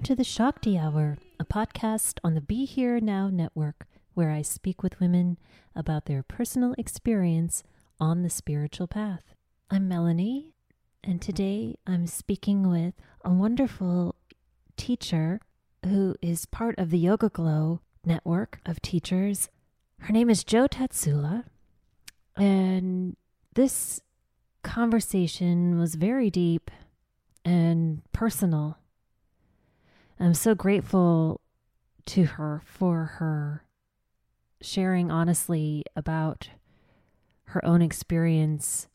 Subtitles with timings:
[0.00, 4.40] Welcome to the Shakti Hour, a podcast on the Be Here Now network, where I
[4.40, 5.36] speak with women
[5.76, 7.62] about their personal experience
[8.00, 9.34] on the spiritual path.
[9.70, 10.54] I'm Melanie,
[11.04, 12.94] and today I'm speaking with
[13.26, 14.14] a wonderful
[14.78, 15.38] teacher
[15.84, 19.50] who is part of the YogaGlo network of teachers.
[19.98, 21.44] Her name is Jo Tastula,
[22.38, 23.18] and
[23.54, 24.00] this
[24.62, 26.70] conversation was very deep
[27.44, 28.78] and personal.
[30.22, 31.40] I'm so grateful
[32.06, 33.64] to her for her
[34.60, 36.50] sharing honestly about
[37.44, 38.86] her own experience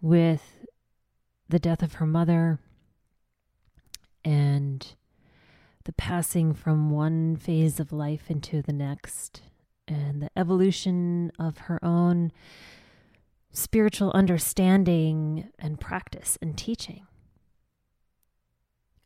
[0.00, 0.64] with
[1.48, 2.60] the death of her mother
[4.24, 4.94] and
[5.84, 9.42] the passing from one phase of life into the next
[9.88, 12.30] and the evolution of her own
[13.50, 17.04] spiritual understanding and practice and teaching.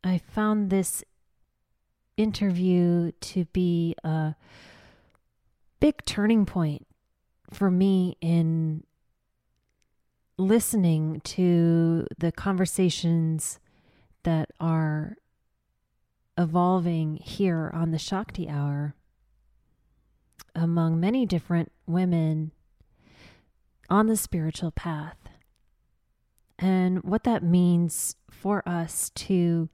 [0.03, 1.03] I found this
[2.17, 4.35] interview to be a
[5.79, 6.87] big turning point
[7.51, 8.83] for me in
[10.37, 13.59] listening to the conversations
[14.23, 15.17] that are
[16.37, 18.95] evolving here on the Shakti Hour
[20.55, 22.51] among many different women
[23.89, 25.17] on the spiritual path,
[26.57, 29.69] and what that means for us to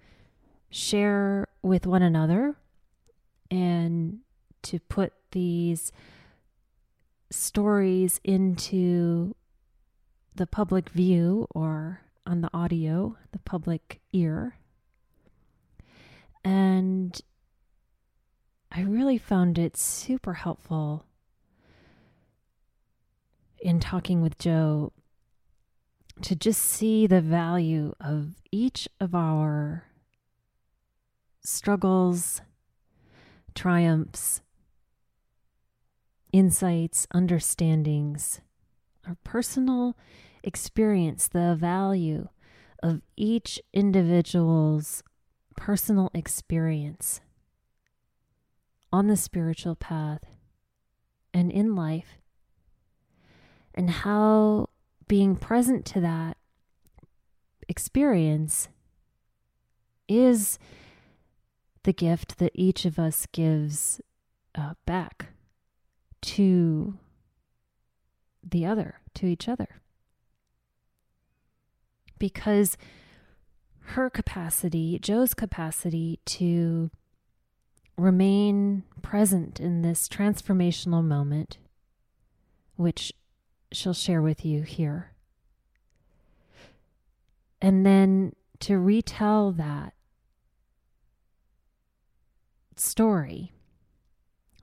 [0.70, 2.56] share with one another
[3.50, 4.20] and
[4.64, 5.92] to put these
[7.30, 9.36] stories into
[10.36, 14.58] the public view or on the audio, the public ear.
[16.44, 17.20] And
[18.72, 21.06] I really found it super helpful
[23.60, 24.92] in talking with Jo
[26.22, 29.87] to just see the value of each of our
[31.48, 32.42] struggles,
[33.56, 34.42] triumphs,
[36.34, 38.42] insights, understandings,
[39.08, 39.96] our personal
[40.44, 42.28] experience, the value
[42.84, 45.04] of each individual's
[45.56, 47.22] personal experience
[48.92, 50.26] on the spiritual path
[51.34, 52.18] and in life,
[53.74, 54.68] and how
[55.08, 56.36] being present to that
[57.70, 58.68] experience
[60.10, 60.60] is
[61.88, 64.02] the gift that each of us gives
[64.56, 65.28] uh, back
[66.22, 66.96] to
[68.44, 69.80] the other, to each other.
[72.20, 72.76] Because
[73.80, 76.92] her capacity, Jo's capacity to
[77.98, 81.58] remain present in this transformational moment,
[82.76, 83.14] which
[83.72, 85.14] she'll share with you here,
[87.62, 89.94] and then to retell that
[92.80, 93.52] story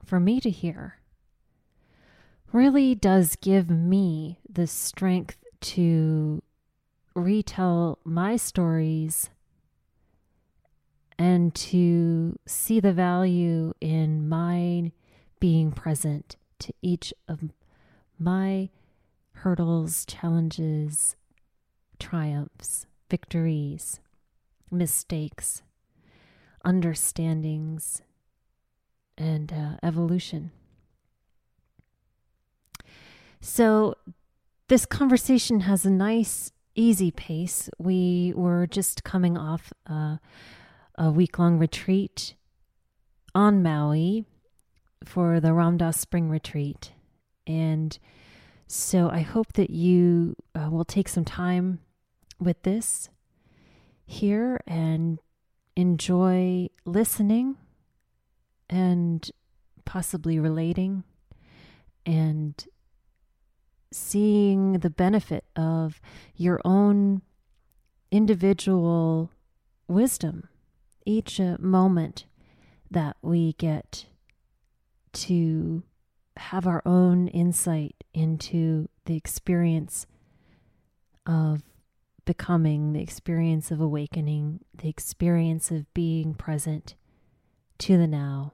[0.03, 0.99] for me to hear
[2.51, 6.41] really does give me the strength to
[7.13, 9.29] retell my stories
[11.17, 14.91] and to see the value in my
[15.39, 17.39] being present to each of
[18.19, 18.69] my
[19.33, 21.15] hurdles, challenges,
[21.99, 23.99] triumphs, victories,
[24.71, 25.61] mistakes,
[26.63, 28.01] understandings,
[29.17, 30.51] and uh, evolution.
[33.41, 33.95] So,
[34.67, 37.69] this conversation has a nice, easy pace.
[37.77, 40.17] We were just coming off uh,
[40.97, 42.33] a week long retreat
[43.35, 44.25] on Maui
[45.03, 46.93] for the Ram Dass Spring Retreat.
[47.45, 47.97] And
[48.67, 51.79] so I hope that you uh, will take some time
[52.39, 53.09] with this
[54.05, 55.19] here and
[55.75, 57.57] enjoy listening
[58.69, 59.29] and
[59.85, 61.03] possibly relating
[62.05, 62.65] and
[63.91, 66.01] seeing the benefit of
[66.35, 67.21] your own
[68.11, 69.31] individual
[69.87, 70.49] wisdom.
[71.05, 72.25] Each uh, moment
[72.89, 74.05] that we get
[75.13, 75.83] to
[76.37, 80.05] have our own insight into the experience
[81.25, 81.61] of
[82.25, 86.95] becoming, the experience of awakening, the experience of being present
[87.79, 88.53] to the now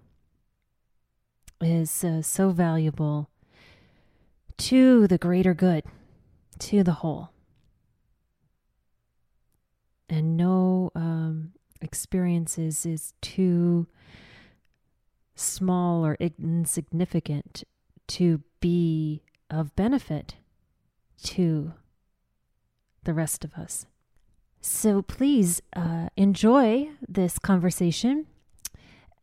[1.62, 3.30] is uh, so valuable
[4.58, 5.84] to the greater good,
[6.60, 7.30] to the whole.
[10.10, 13.88] And no um, experiences is too
[15.36, 17.64] small or insignificant
[18.08, 20.36] to be of benefit
[21.24, 21.74] to
[23.04, 23.86] the rest of us.
[24.60, 28.28] So please uh, enjoy this conversation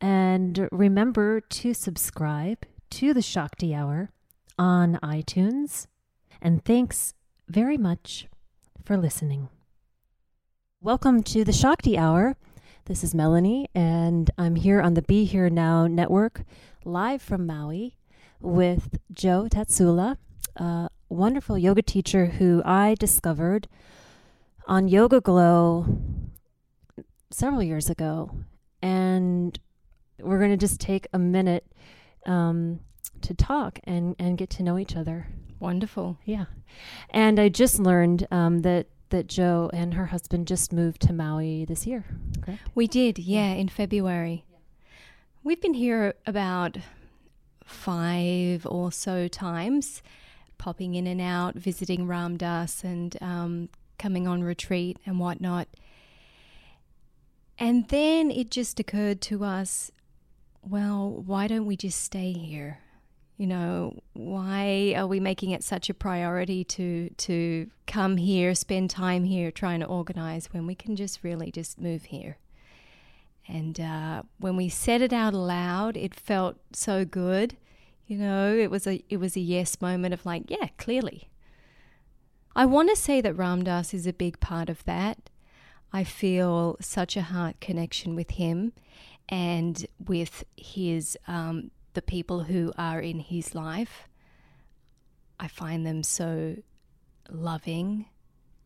[0.01, 4.11] and remember to subscribe to the Shakti Hour
[4.57, 5.87] on iTunes.
[6.41, 7.13] And thanks
[7.47, 8.27] very much
[8.83, 9.49] for listening.
[10.81, 12.37] Welcome to the Shakti Hour.
[12.85, 16.43] This is Melanie, and I'm here on the Be Here Now network,
[16.85, 17.95] live from Maui,
[18.39, 20.17] with Jo Tastula,
[20.55, 23.67] a wonderful yoga teacher who I discovered
[24.65, 26.29] on YogaGlo
[27.29, 28.31] several years ago.
[28.81, 29.59] And
[30.21, 31.65] we're going to just take a minute
[32.25, 32.79] um,
[33.21, 35.27] to talk and, and get to know each other.
[35.59, 36.17] Wonderful.
[36.25, 36.45] Yeah.
[37.09, 41.65] And I just learned um, that that Jo and her husband just moved to Maui
[41.65, 42.05] this year.
[42.41, 42.61] Correct?
[42.75, 44.45] We did, yeah, in February.
[45.43, 46.77] We've been here about
[47.65, 50.03] five or so times,
[50.57, 55.67] popping in and out, visiting Ram Dass and um, coming on retreat and whatnot.
[57.57, 59.91] And then it just occurred to us
[60.69, 62.79] well, why don't we just stay here?
[63.37, 68.89] You know, why are we making it such a priority to to come here, spend
[68.89, 72.37] time here, trying to organize when we can just really just move here?
[73.47, 77.57] And uh, when we said it out loud, it felt so good.
[78.05, 81.29] You know, it was a it was a yes moment of like, yeah, clearly.
[82.55, 85.29] I want to say that Ram Dass is a big part of that.
[85.93, 88.73] I feel such a heart connection with him
[89.29, 94.07] and with his um, the people who are in his life.
[95.39, 96.57] I find them so
[97.29, 98.07] loving,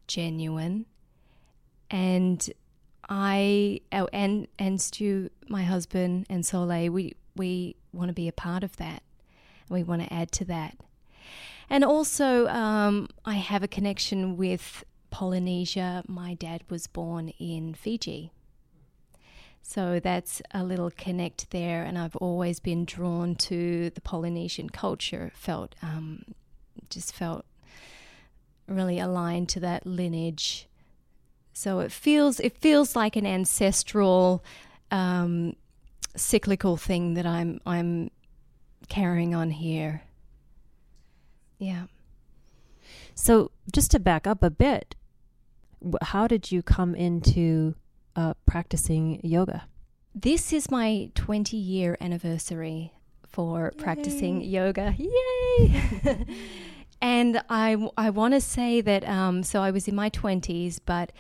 [0.07, 0.88] genuine,
[1.92, 2.51] and
[3.07, 8.33] I oh, and and Stu, my husband, and Soleil, we we want to be a
[8.33, 9.04] part of that.
[9.69, 10.77] We want to add to that,
[11.69, 16.04] and also um, I have a connection with Polynesia.
[16.07, 18.31] My dad was born in Fiji.
[19.65, 25.31] So that's a little connect there, and I've always been drawn to the Polynesian culture.
[25.33, 26.25] Felt um,
[26.89, 27.45] just felt
[28.68, 30.68] really aligned to that lineage.
[31.54, 34.44] So it feels it feels like an ancestral,
[34.92, 35.56] um,
[36.16, 38.12] cyclical thing that I'm I'm
[38.89, 40.01] carrying on here.
[41.57, 41.83] Yeah.
[43.16, 44.95] So just to back up a bit,
[46.01, 47.75] how did you come into
[48.15, 49.63] uh, practicing yoga?
[50.15, 52.94] This is my 20 year anniversary
[53.25, 53.83] for Yay.
[53.83, 54.95] practicing yoga.
[54.98, 56.25] Yay!
[57.01, 61.12] and I, I want to say that, um, so I was in my 20s, but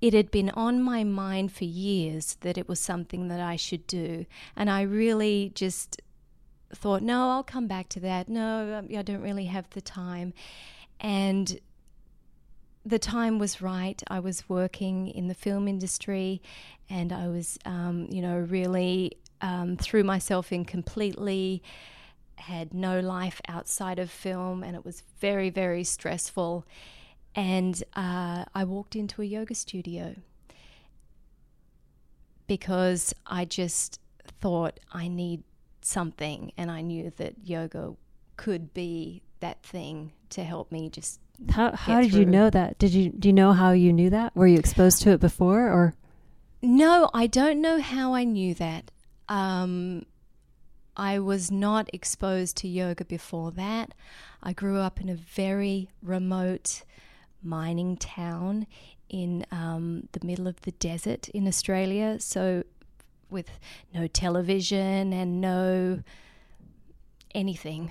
[0.00, 3.86] it had been on my mind for years that it was something that I should
[3.86, 4.26] do.
[4.56, 6.02] And I really just
[6.74, 8.28] thought, no, I'll come back to that.
[8.28, 10.34] No, um, I don't really have the time.
[10.98, 11.60] And
[12.84, 14.02] the time was right.
[14.08, 16.42] I was working in the film industry
[16.90, 21.62] and I was, um, you know, really um, threw myself in completely,
[22.36, 26.66] had no life outside of film, and it was very, very stressful.
[27.34, 30.16] And uh, I walked into a yoga studio
[32.46, 34.00] because I just
[34.40, 35.42] thought I need
[35.82, 37.94] something, and I knew that yoga
[38.36, 41.20] could be that thing to help me just
[41.50, 42.20] how how did through.
[42.20, 42.78] you know that?
[42.78, 44.34] Did you do you know how you knew that?
[44.36, 45.94] Were you exposed to it before or?
[46.62, 48.90] No, I don't know how I knew that.
[49.28, 50.06] Um,
[50.96, 53.94] I was not exposed to yoga before that.
[54.42, 56.82] I grew up in a very remote
[57.42, 58.66] mining town
[59.08, 62.20] in um, the middle of the desert in Australia.
[62.20, 62.64] So,
[63.30, 63.50] with
[63.94, 66.02] no television and no
[67.34, 67.90] anything.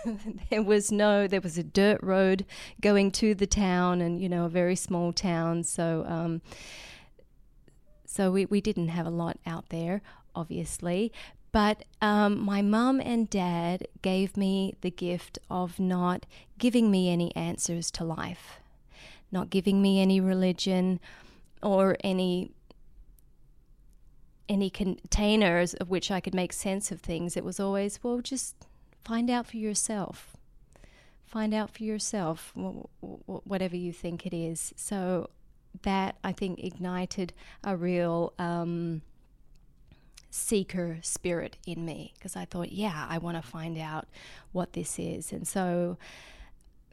[0.50, 2.44] there was no, there was a dirt road
[2.80, 5.64] going to the town, and you know, a very small town.
[5.64, 6.42] So, um,
[8.04, 10.02] so we we didn't have a lot out there,
[10.34, 11.12] obviously.
[11.52, 16.24] But um, my mum and dad gave me the gift of not
[16.58, 18.60] giving me any answers to life,
[19.30, 20.98] not giving me any religion
[21.62, 22.52] or any
[24.48, 27.36] any containers of which I could make sense of things.
[27.36, 28.66] It was always, well, just
[29.04, 30.36] Find out for yourself.
[31.24, 34.72] Find out for yourself whatever you think it is.
[34.76, 35.30] So
[35.82, 37.32] that I think ignited
[37.64, 39.00] a real um,
[40.30, 44.06] seeker spirit in me because I thought, yeah, I want to find out
[44.52, 45.32] what this is.
[45.32, 45.96] And so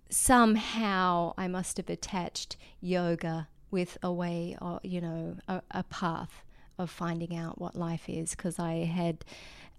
[0.10, 6.44] somehow I must have attached yoga with a way, or, you know, a, a path
[6.78, 9.26] of finding out what life is because I had.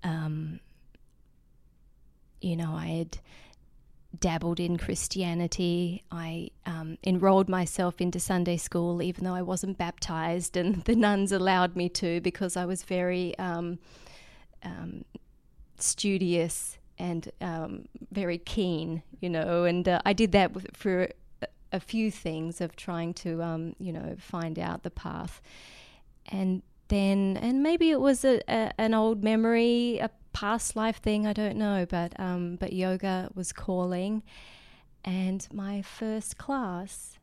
[0.04, 0.60] Um,
[2.40, 3.18] you know, I had
[4.18, 6.02] dabbled in Christianity.
[6.10, 11.32] I um, enrolled myself into Sunday school, even though I wasn't baptized, and the nuns
[11.32, 13.78] allowed me to because I was very um,
[14.62, 15.04] um,
[15.78, 19.64] studious and um, very keen, you know.
[19.64, 21.08] And uh, I did that for
[21.72, 25.40] a, few things of trying to, um, you know, find out the path.
[26.26, 31.26] And then, and maybe it was a, a, an old memory, a past life thing,
[31.26, 34.22] I don't know, but um, but yoga was calling,
[35.04, 37.18] and my first class.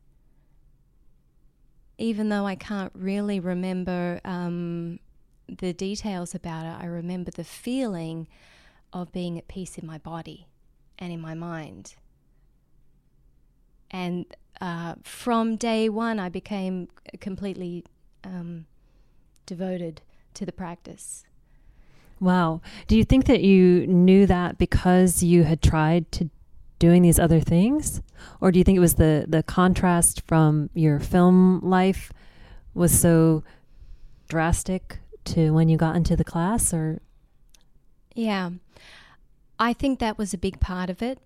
[2.00, 5.00] Even though I can't really remember um,
[5.48, 8.28] the details about it, I remember the feeling
[8.92, 10.46] of being at peace in my body
[10.98, 11.96] and in my mind.
[13.90, 14.26] And
[14.60, 16.88] uh, from day one, I became
[17.20, 17.84] completely
[18.22, 18.66] um,
[19.46, 20.02] devoted
[20.34, 21.24] to the practice.
[22.20, 22.60] Wow.
[22.86, 26.30] Do you think that you knew that because you had tried to
[26.78, 28.02] doing these other things?
[28.40, 32.12] Or do you think it was the, the contrast from your film life
[32.74, 33.42] was so
[34.28, 37.00] drastic to when you got into the class or
[38.14, 38.50] Yeah.
[39.58, 41.18] I think that was a big part of it.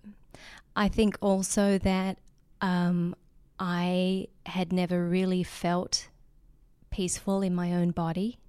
[0.75, 2.17] I think also that
[2.61, 3.15] um,
[3.59, 6.09] I had never really felt
[6.89, 8.39] peaceful in my own body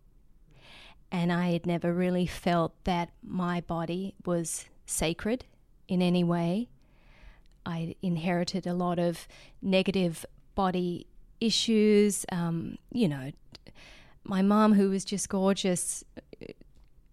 [1.14, 5.44] and I had never really felt that my body was sacred
[5.86, 6.68] in any way.
[7.64, 9.28] I inherited a lot of
[9.62, 11.06] negative body
[11.40, 12.26] issues.
[12.32, 13.30] Um, you know,
[14.24, 16.02] my mom, who was just gorgeous,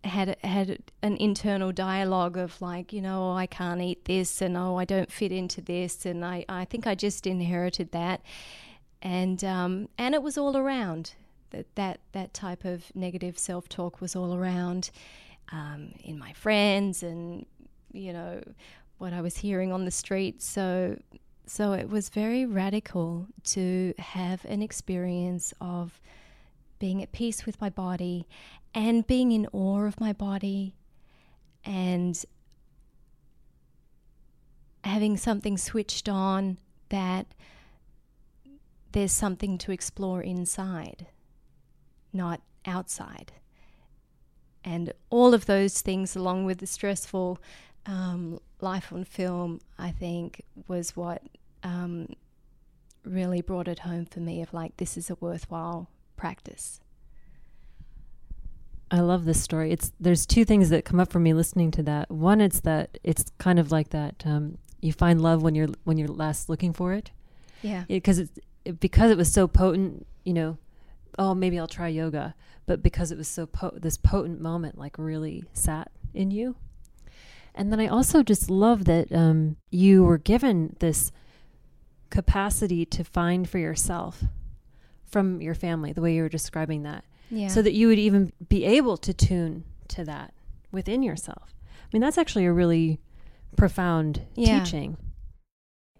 [0.03, 4.57] had had an internal dialogue of like, you know, oh, I can't eat this, and
[4.57, 8.21] oh, I don't fit into this, and I, I think I just inherited that,
[8.99, 11.13] and um, and it was all around
[11.51, 14.91] that that that type of negative self talk was all around
[15.51, 17.45] um, in my friends and
[17.93, 18.41] you know
[18.97, 20.41] what I was hearing on the street.
[20.41, 20.97] So
[21.45, 25.99] so it was very radical to have an experience of
[26.79, 28.27] being at peace with my body
[28.73, 30.73] and being in awe of my body
[31.65, 32.23] and
[34.83, 36.57] having something switched on
[36.89, 37.27] that
[38.93, 41.07] there's something to explore inside
[42.13, 43.31] not outside.
[44.63, 47.39] And all of those things, along with the stressful
[47.85, 51.23] um, life on film, I think was what
[51.63, 52.09] um,
[53.03, 56.79] really brought it home for me of like, this is a worthwhile practice.
[58.91, 59.71] I love this story.
[59.71, 62.11] It's there's two things that come up for me listening to that.
[62.11, 65.97] One, it's that it's kind of like that um, you find love when you're when
[65.97, 67.09] you're last looking for it.
[67.61, 67.85] Yeah.
[67.87, 70.05] Because it, it's it, because it was so potent.
[70.25, 70.57] You know,
[71.19, 72.35] oh, maybe I'll try yoga.
[72.65, 76.55] But because it was so po- this potent moment, like really sat in you.
[77.53, 81.11] And then I also just love that um, you were given this
[82.09, 84.23] capacity to find for yourself
[85.05, 87.03] from your family, the way you were describing that.
[87.29, 87.47] Yeah.
[87.47, 90.33] So that you would even be able to tune to that
[90.71, 91.53] within yourself.
[91.83, 92.99] I mean, that's actually a really
[93.57, 94.63] profound Yeah.
[94.63, 94.97] teaching.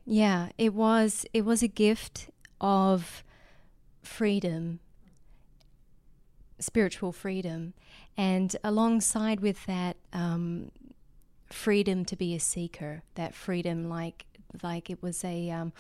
[0.05, 3.23] Yeah, it was it was a gift of
[4.01, 4.79] freedom,
[6.61, 7.73] spiritual freedom,
[8.17, 10.71] and alongside with that, um,
[11.49, 13.03] freedom to be a seeker.
[13.15, 14.25] That freedom, like
[14.63, 15.73] like it was a um,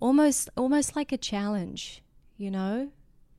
[0.00, 2.02] almost almost like a challenge,
[2.36, 2.90] you know.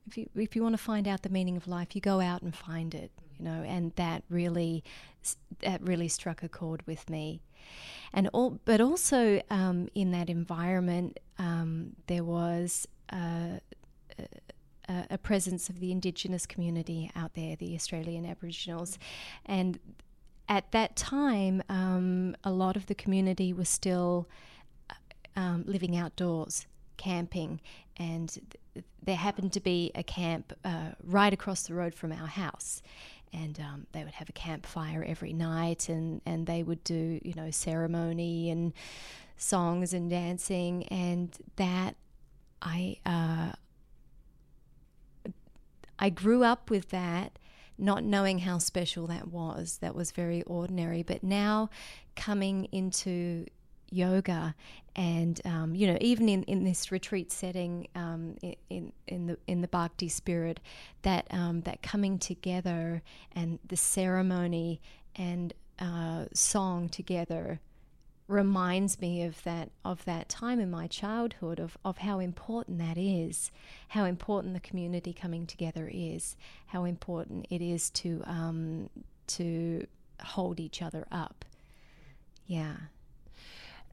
[0.06, 2.42] If you if you want to find out the meaning of life, you go out
[2.42, 3.62] and find it, you know.
[3.66, 4.84] And that really
[5.60, 7.40] that really struck a chord with me
[8.12, 13.60] and all, but also um, in that environment, um, there was a,
[14.88, 18.98] a, presence of the Indigenous community out there, the Australian Aboriginals,
[19.46, 19.78] and
[20.48, 24.28] at that time, um, a lot of the community was still
[25.36, 27.60] um, living outdoors, camping,
[27.96, 28.28] and
[28.74, 32.82] th- there happened to be a camp uh, right across the road from our house.
[33.32, 37.34] And um, they would have a campfire every night and, and they would do you
[37.34, 38.72] know ceremony and
[39.36, 40.84] songs and dancing.
[40.84, 41.96] And that
[42.62, 43.52] I uh,
[45.98, 47.38] I grew up with that
[47.76, 51.68] not knowing how special that was that was very ordinary but now
[52.14, 53.44] coming into
[53.90, 54.54] yoga
[54.96, 58.36] and um, you know even in, in this retreat setting um,
[58.70, 60.60] in, in the in the bhakti spirit
[61.02, 63.02] that um, that coming together
[63.34, 64.80] and the ceremony
[65.16, 67.60] and uh, song together
[68.26, 72.96] reminds me of that of that time in my childhood of, of how important that
[72.96, 73.50] is
[73.88, 76.34] how important the community coming together is
[76.68, 78.88] how important it is to um,
[79.26, 79.86] to
[80.22, 81.44] hold each other up.
[82.46, 82.76] Yeah.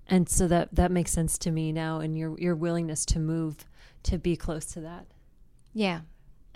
[0.08, 3.66] And so that that makes sense to me now and your your willingness to move
[4.04, 5.08] to be close to that.
[5.74, 6.02] Yeah.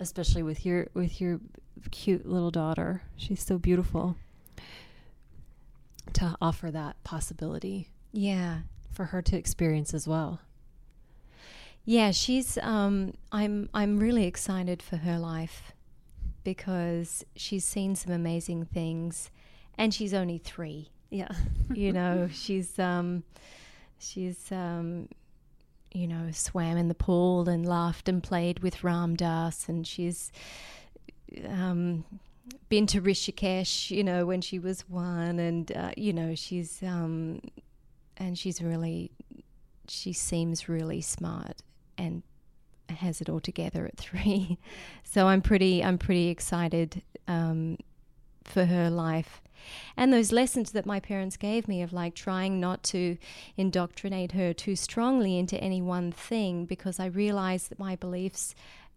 [0.00, 1.40] especially with your with your
[1.90, 3.02] cute little daughter.
[3.16, 4.16] She's so beautiful
[6.14, 8.60] to offer that possibility Yeah.
[8.92, 10.40] for her to experience as well
[11.84, 15.72] Yeah, she's um I'm I'm really excited for her life
[16.44, 19.30] because she's seen some amazing things
[19.78, 20.88] and she's only 3.
[21.10, 21.28] yeah
[21.74, 23.24] You know, she's um
[23.98, 25.08] she's um
[25.92, 30.30] you know, swam in the pool and laughed and played with Ram Dass and she's
[31.48, 32.04] um
[32.68, 37.40] been to Rishikesh, you know, when she was 1 and uh, you know, she's um
[38.16, 39.10] and she's really
[39.88, 41.62] she seems really smart
[41.98, 42.22] and
[42.88, 44.58] has it all together at three.
[45.04, 47.78] So I'm pretty I'm pretty excited um,
[48.44, 49.40] for her life.
[49.96, 53.16] And those lessons that my parents gave me of like trying not to
[53.56, 58.54] indoctrinate her too strongly into any one thing because I realized that my beliefs,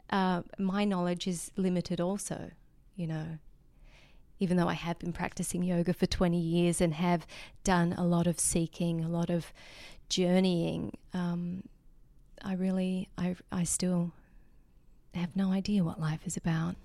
[0.10, 2.52] uh, my knowledge is limited also,
[3.00, 3.26] you know.
[4.42, 7.28] Even though I have been practicing yoga for 20 years and have
[7.64, 9.52] done a lot of seeking, a lot of
[10.08, 11.64] journeying, um,
[12.44, 14.12] I really, I, I still
[15.14, 16.76] have no idea what life is about.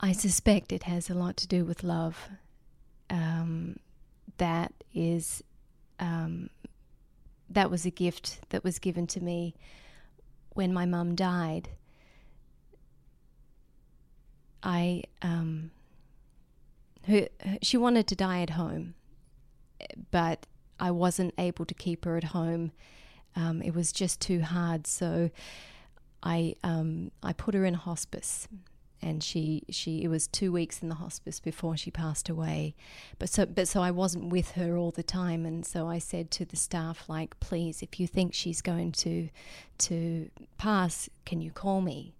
[0.00, 2.28] I suspect it has a lot to do with love.
[3.10, 3.76] Um,
[4.38, 5.42] that is,
[5.98, 6.48] um,
[7.50, 9.54] that was a gift that was given to me
[10.50, 11.68] when my mum died.
[14.62, 15.70] I, um,
[17.06, 17.28] her,
[17.62, 18.94] she wanted to die at home,
[20.10, 20.46] but
[20.80, 22.72] I wasn't able to keep her at home.
[23.36, 25.30] Um, it was just too hard, so
[26.22, 28.48] I um, I put her in hospice,
[29.00, 32.74] and she she it was two weeks in the hospice before she passed away,
[33.18, 36.30] but so but so I wasn't with her all the time, and so I said
[36.32, 39.28] to the staff like, please, if you think she's going to
[39.78, 42.14] to pass, can you call me?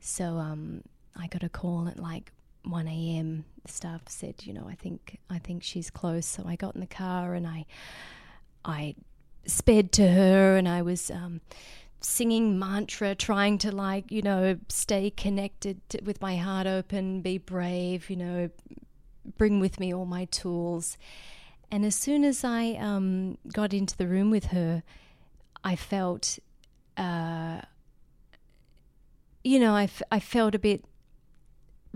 [0.00, 0.82] So um,
[1.18, 2.32] I got a call at like
[2.64, 3.44] 1 a.m.
[3.64, 6.26] The staff said, you know, I think I think she's close.
[6.26, 7.66] So I got in the car and I
[8.64, 8.94] I
[9.46, 11.40] sped to her and I was um,
[12.00, 17.38] singing mantra, trying to like you know stay connected to, with my heart open, be
[17.38, 18.50] brave, you know,
[19.38, 20.96] bring with me all my tools.
[21.70, 24.82] And as soon as I um, got into the room with her,
[25.64, 26.38] I felt.
[26.96, 27.60] Uh,
[29.44, 30.84] you know, I, f- I felt a bit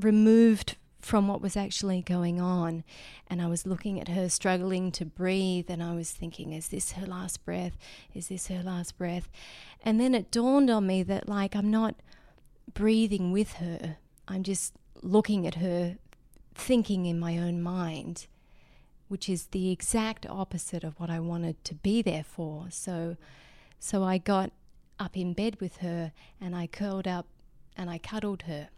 [0.05, 2.85] removed from what was actually going on.
[3.27, 6.93] And I was looking at her struggling to breathe, and I was thinking, is this
[6.93, 7.77] her last breath?
[8.15, 9.29] Is this her last breath?
[9.83, 11.95] And then it dawned on me that, like, I'm not
[12.73, 13.97] breathing with her,
[14.29, 15.97] I'm just looking at her,
[16.55, 18.27] thinking in my own mind,
[19.09, 22.67] which is the exact opposite of what I wanted to be there for.
[22.71, 23.17] So,
[23.79, 24.53] so I got
[24.99, 27.27] up in bed with her and I curled up
[27.77, 28.69] and I cuddled her.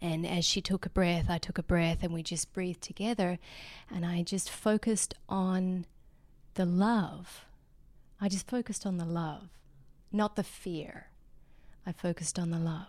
[0.00, 3.38] And as she took a breath, I took a breath, and we just breathed together.
[3.90, 5.86] And I just focused on
[6.54, 7.44] the love.
[8.20, 9.48] I just focused on the love,
[10.12, 11.06] not the fear.
[11.86, 12.88] I focused on the love.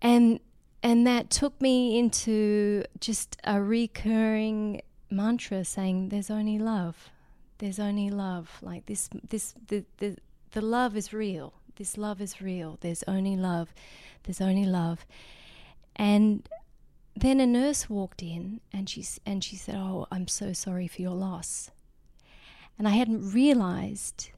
[0.00, 0.40] And
[0.82, 7.10] and that took me into just a recurring mantra saying there's only love.
[7.58, 8.58] There's only love.
[8.60, 10.16] Like this this the the,
[10.50, 11.54] the love is real.
[11.76, 12.78] This love is real.
[12.80, 13.74] There's only love.
[14.24, 15.06] There's only love.
[15.96, 16.48] And
[17.14, 21.02] then a nurse walked in and she, and she said, Oh, I'm so sorry for
[21.02, 21.70] your loss.
[22.78, 24.30] And I hadn't realized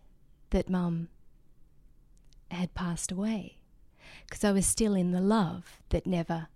[0.50, 1.08] that mum
[2.50, 3.58] had passed away
[4.26, 6.48] because I was still in the love that never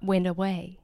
[0.00, 0.78] went away.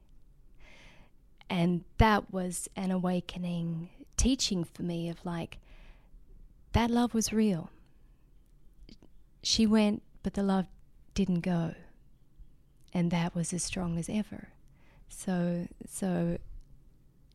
[1.49, 5.59] And that was an awakening teaching for me of like,
[6.73, 7.71] that love was real.
[9.49, 10.67] She went, but the love
[11.15, 11.73] didn't go.
[12.93, 14.49] And that was as strong as ever.
[15.07, 16.37] So, so,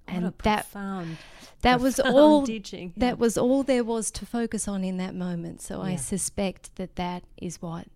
[0.05, 1.17] What and that profound,
[1.63, 2.93] that was profound all teaching.
[2.97, 5.61] that was all there was to focus on in that moment.
[5.61, 7.89] So I suspect that that is what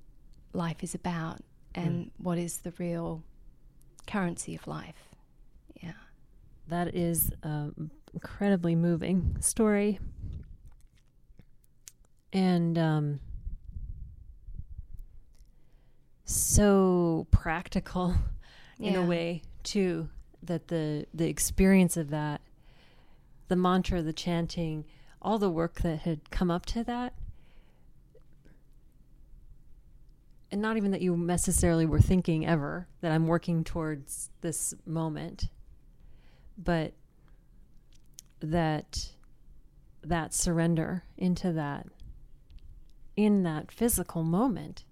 [0.53, 1.39] life is about
[1.77, 2.11] and Mm.
[2.19, 3.23] what is the real
[4.09, 5.15] currency of life.
[5.81, 5.93] Yeah.
[6.67, 10.01] That is an incredibly moving story.
[12.33, 13.21] And um,
[16.29, 18.15] so practical
[18.79, 20.09] in a way, too,
[20.43, 22.41] that the, the experience of that,
[23.49, 24.85] the mantra, the chanting,
[25.21, 27.15] all the work that had come up to that,
[30.51, 35.49] and not even that you necessarily were thinking ever that I'm working towards this moment,
[36.57, 36.95] but
[38.41, 39.13] that
[40.03, 41.87] that surrender into that
[43.17, 44.85] in that physical moment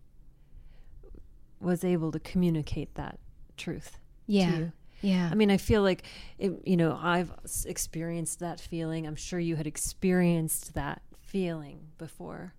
[1.61, 3.19] was able to communicate that
[3.57, 4.51] truth Yeah.
[4.51, 4.73] to you.
[5.03, 5.29] Yeah.
[5.31, 6.05] I mean, I feel like,
[6.39, 7.31] it, you know, I've
[7.67, 9.07] experienced that feeling.
[9.07, 12.55] I'm sure you had experienced that feeling before,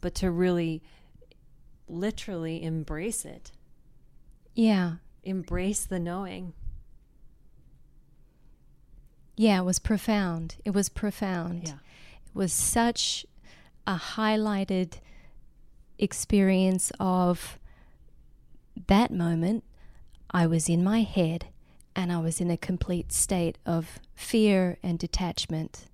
[0.00, 0.82] but to really,
[1.88, 3.52] literally embrace it,
[4.54, 4.94] yeah.
[5.22, 6.54] embrace the knowing.
[9.36, 10.56] Yeah, it was profound.
[10.64, 11.68] It was profound.
[11.68, 11.74] Yeah.
[11.74, 13.26] It was such
[13.86, 14.94] a highlighted
[15.98, 17.58] experience of
[18.88, 19.64] that moment.
[20.30, 21.46] I was in my head
[21.94, 25.86] and I was in a complete state of fear and detachment.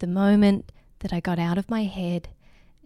[0.00, 2.28] The moment that I got out of my head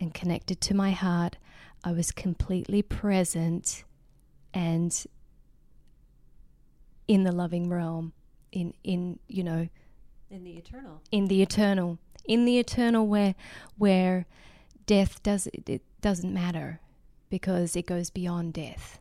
[0.00, 1.37] and connected to my heart,
[1.83, 3.83] I was completely present
[4.54, 5.04] and
[7.07, 8.12] in the loving realm
[8.52, 9.68] in in you know
[10.31, 11.02] In the eternal.
[11.11, 13.35] in the eternal in the eternal where
[13.76, 14.26] where
[14.87, 16.81] death does it doesn't matter
[17.31, 18.98] because it goes beyond death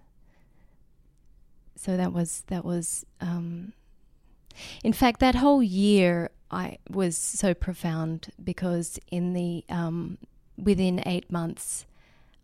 [1.77, 3.73] so that was that was um
[4.83, 10.17] in fact that whole year i was so profound because in the um
[10.57, 11.85] within 8 months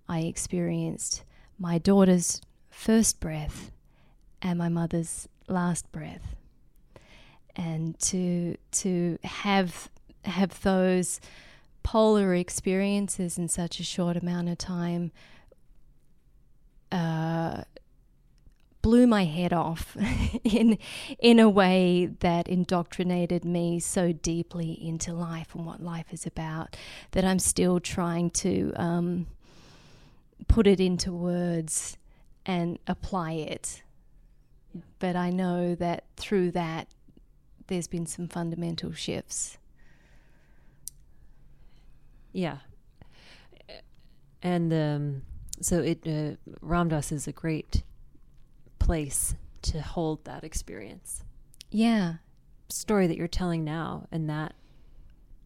[0.08, 1.24] i experienced
[1.60, 3.72] my daughter's first breath
[4.42, 6.36] and my mother's last breath.
[7.56, 9.90] And to to have
[10.26, 11.22] have those
[11.84, 15.12] polar experiences in such a short amount of time
[16.92, 17.64] uh,
[18.84, 19.98] blew my head off
[20.44, 20.78] in
[21.18, 26.78] in a way that indoctrinated me so deeply into life and what life is about
[27.12, 29.28] that I'm still trying to um,
[30.48, 31.98] put it into words
[32.46, 33.82] and apply it.
[35.00, 36.88] But I know that through that
[37.68, 39.58] there's been some fundamental shifts.
[42.34, 42.58] Yeah.
[44.42, 45.22] And um,
[45.62, 47.84] so it uh, Ram Dass is a great
[48.84, 51.24] place to hold that experience.
[51.72, 52.16] Yeah.
[52.70, 54.54] Story that you're telling now and that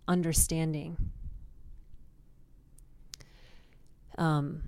[0.07, 0.97] understanding.
[4.17, 4.63] Um,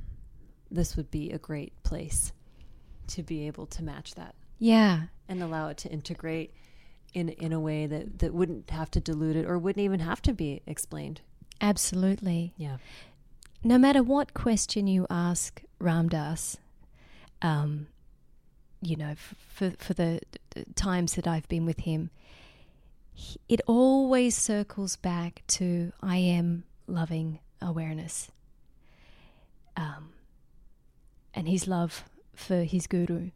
[0.69, 2.31] this would be a great place
[3.07, 5.03] to be able to match that Yeah.
[5.27, 6.53] and allow it to integrate
[7.15, 10.21] in in a way that that wouldn't have to dilute it or wouldn't even have
[10.21, 11.21] to be explained.
[11.59, 12.53] Absolutely.
[12.55, 12.77] Yeah.
[13.63, 16.57] No matter what question you ask Ram Dass,
[17.41, 17.87] um,
[18.81, 20.21] you know, for for the
[20.75, 22.09] times that I've been with him,
[23.47, 28.31] it always circles back to I am loving awareness,
[29.75, 30.13] um,
[31.33, 33.31] and his love for his guru,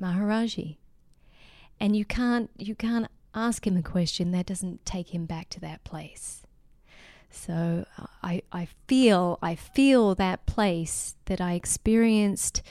[0.00, 0.76] Maharaji,
[1.80, 5.60] and you can't you can't ask him a question that doesn't take him back to
[5.60, 6.42] that place.
[7.30, 7.84] So
[8.22, 12.62] I, I feel I feel that place that I experienced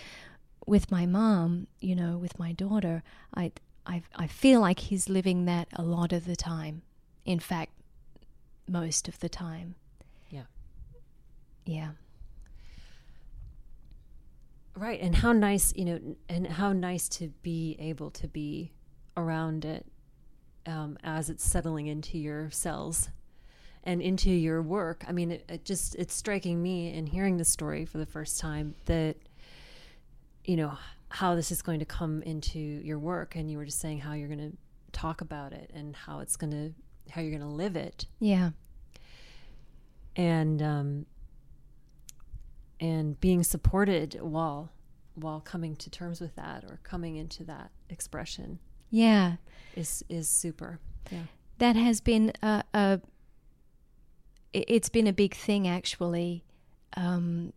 [0.66, 3.04] with my mom, you know, with my daughter.
[3.36, 3.52] I,
[3.86, 6.82] I, I feel like he's living that a lot of the time.
[7.26, 7.72] In fact,
[8.68, 9.76] most of the time.
[10.30, 10.44] Yeah.
[11.66, 11.90] Yeah.
[14.76, 18.74] Right, and how nice, you know, and how nice to be able to be
[19.16, 19.86] around it
[20.66, 23.10] um, as it's settling into your cells
[23.86, 25.06] and into your work.
[25.08, 28.40] I mean, it, it just it's striking me in hearing the story for the first
[28.40, 29.16] time that
[30.46, 30.78] you know
[31.10, 34.14] how this is going to come into your work, and you were just saying how
[34.14, 34.58] you're going to
[34.92, 36.74] talk about it and how it's going to
[37.12, 38.52] how you're going to live it, Yeah.
[40.16, 41.06] and um,
[42.80, 44.72] and being supported while
[45.16, 49.36] while coming to terms with that or coming into that expression Yeah.
[49.76, 50.80] is is super.
[51.12, 51.24] Yeah.
[51.60, 53.00] that has been a, a
[54.54, 56.44] it- it's been a big thing actually
[56.98, 57.54] um,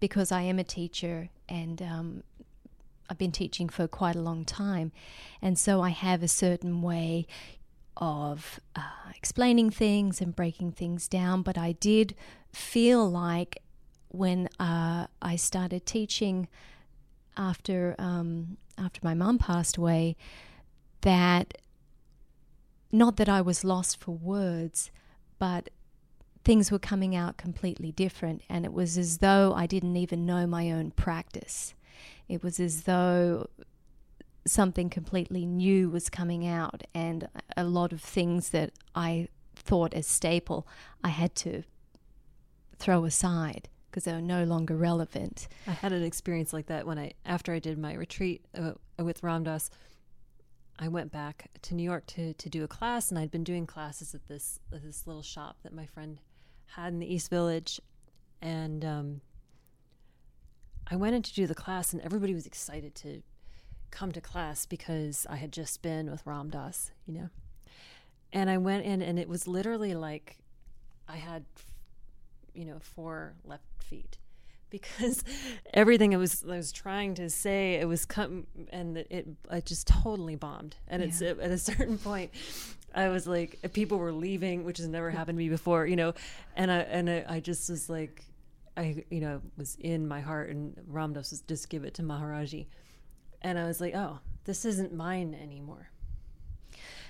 [0.00, 2.22] because I am a teacher and um,
[3.08, 4.92] I've been teaching for quite a long time.
[5.40, 7.26] And so I have a certain way
[7.96, 11.42] of uh, explaining things and breaking things down.
[11.42, 12.14] But I did
[12.52, 13.62] feel like
[14.08, 16.48] when uh, I started teaching
[17.36, 20.16] after um, after my mum passed away
[21.02, 21.58] that
[22.90, 24.90] not that I was lost for words,
[25.38, 25.70] but
[26.48, 28.40] things were coming out completely different.
[28.48, 31.74] And it was as though I didn't even know my own practice.
[32.26, 33.50] It was as though
[34.46, 40.06] something completely new was coming out, and a lot of things that I thought as
[40.06, 40.66] staple,
[41.04, 41.64] I had to
[42.78, 45.48] throw aside because they were no longer relevant.
[45.66, 49.22] I had an experience like that when I after I did my retreat uh, with
[49.22, 49.68] Ram Dass.
[50.78, 53.66] I went back to New York to to do a class, and I'd been doing
[53.66, 56.20] classes at this at this little shop that my friend
[56.74, 57.80] had in the East Village,
[58.40, 59.20] and um,
[60.90, 63.22] I went in to do the class, and everybody was excited to
[63.90, 67.28] come to class because I had just been with Ram Dass, you know.
[68.32, 70.38] And I went in, and it was literally like
[71.08, 71.44] I had,
[72.52, 74.18] you know, four left feet
[74.70, 75.24] because
[75.72, 79.86] everything I was I was trying to say it was come and it it just
[79.86, 80.76] totally bombed.
[80.86, 81.08] And yeah.
[81.08, 82.30] it's at a certain point,
[82.94, 86.14] I was like, people were leaving, which has never happened to me before, you know,
[86.56, 88.24] and I and I, I just was like.
[88.76, 92.02] I, you know, was in my heart, and Ram Dass was just give it to
[92.02, 92.66] Maharaji
[93.42, 95.90] and I was like, oh, this isn't mine anymore.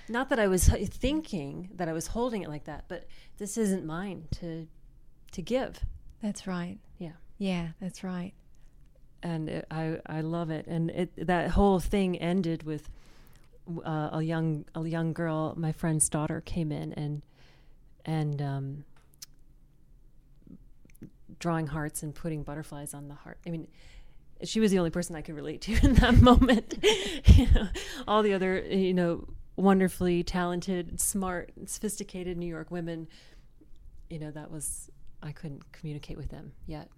[0.07, 3.05] Not that I was thinking that I was holding it like that, but
[3.37, 4.67] this isn't mine to
[5.31, 5.79] to give.
[6.21, 6.79] That's right.
[6.97, 7.11] Yeah.
[7.37, 8.33] Yeah, that's right.
[9.21, 12.89] And it, I I love it, and it that whole thing ended with
[13.85, 17.21] uh, a young a young girl, my friend's daughter, came in and
[18.05, 18.85] and um,
[21.39, 23.39] drawing hearts and putting butterflies on the heart.
[23.45, 23.67] I mean,
[24.43, 26.75] she was the only person I could relate to in that moment.
[27.25, 27.67] you know,
[28.07, 33.07] all the other, you know, wonderfully talented, smart, sophisticated New York women,
[34.09, 34.89] you know, that was
[35.21, 36.89] I couldn't communicate with them yet.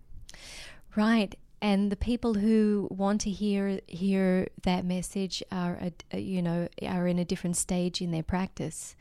[0.95, 1.35] Right.
[1.61, 5.79] And the people who want to hear hear that message are,
[6.11, 8.95] a, you know, are in a different stage in their practice.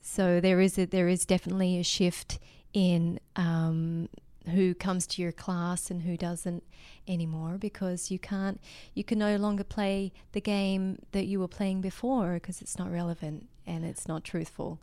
[0.00, 2.38] So there is a, there is definitely a shift
[2.72, 4.08] in um,
[4.48, 6.64] who comes to your class and who doesn't
[7.06, 8.60] anymore because you can't
[8.94, 12.90] you can no longer play the game that you were playing before because it's not
[12.90, 14.78] relevant and it's not truthful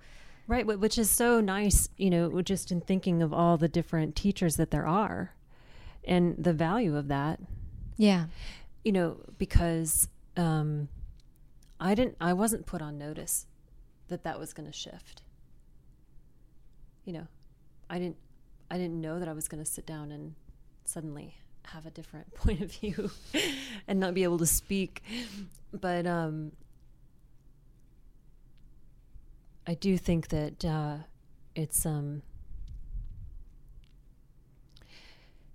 [0.48, 4.56] right which is so nice you know just in thinking of all the different teachers
[4.56, 5.35] that there are
[6.08, 7.40] and the value of that
[7.98, 8.26] yeah
[8.84, 10.88] you know because um
[11.80, 13.46] i didn't i wasn't put on notice
[14.08, 15.22] that that was going to shift
[17.06, 17.28] you know
[17.90, 18.18] i didn't
[18.70, 20.34] I didn't know that I was going to sit down and
[20.86, 23.12] suddenly have a different point of view
[23.88, 25.04] and not be able to speak.
[25.72, 26.52] But um,
[29.68, 30.98] I do think that uh,
[31.56, 32.22] it's um,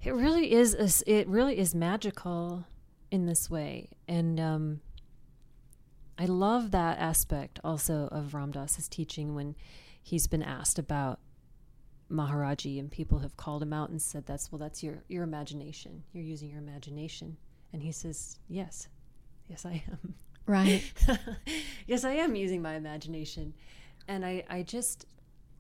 [0.03, 2.65] it really is a, it really is magical
[3.11, 4.81] in this way, and um,
[6.19, 9.57] I love that aspect also of Ram Dass's teaching when
[10.03, 11.19] he's been asked about
[12.11, 16.03] Maharaji, and people have called him out and said, "That's well, that's your your imagination.
[16.13, 17.37] You're using your imagination."
[17.73, 18.89] And he says, "Yes,
[19.49, 20.15] yes, I am."
[20.47, 20.83] Right.
[21.87, 23.55] yes, I am using my imagination,
[24.09, 25.07] and I I just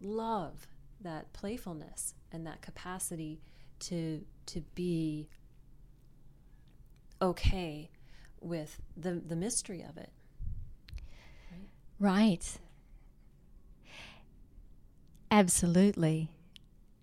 [0.00, 0.66] love
[1.00, 3.40] that playfulness and that capacity
[3.80, 5.28] to to be
[7.20, 7.90] okay
[8.40, 10.10] with the the mystery of it.
[11.98, 12.58] Right.
[15.30, 16.30] Absolutely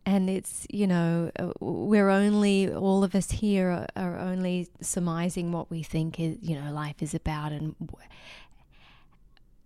[0.08, 5.52] and it's you know uh, we're only all of us here are, are, only surmising
[5.52, 7.76] what we think is you know life is about and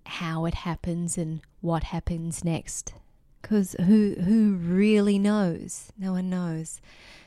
[0.05, 2.93] how it happens and what happens next
[3.41, 5.91] because who who really knows?
[5.97, 6.81] No one knows.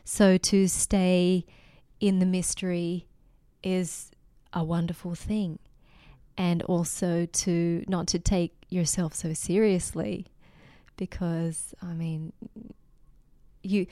[0.05, 1.45] So to stay
[2.01, 3.07] in the mystery
[3.63, 4.11] is
[4.53, 5.59] a wonderful thing.
[6.37, 10.27] And also to not to take yourself so seriously
[10.97, 12.33] because i mean
[13.63, 13.87] you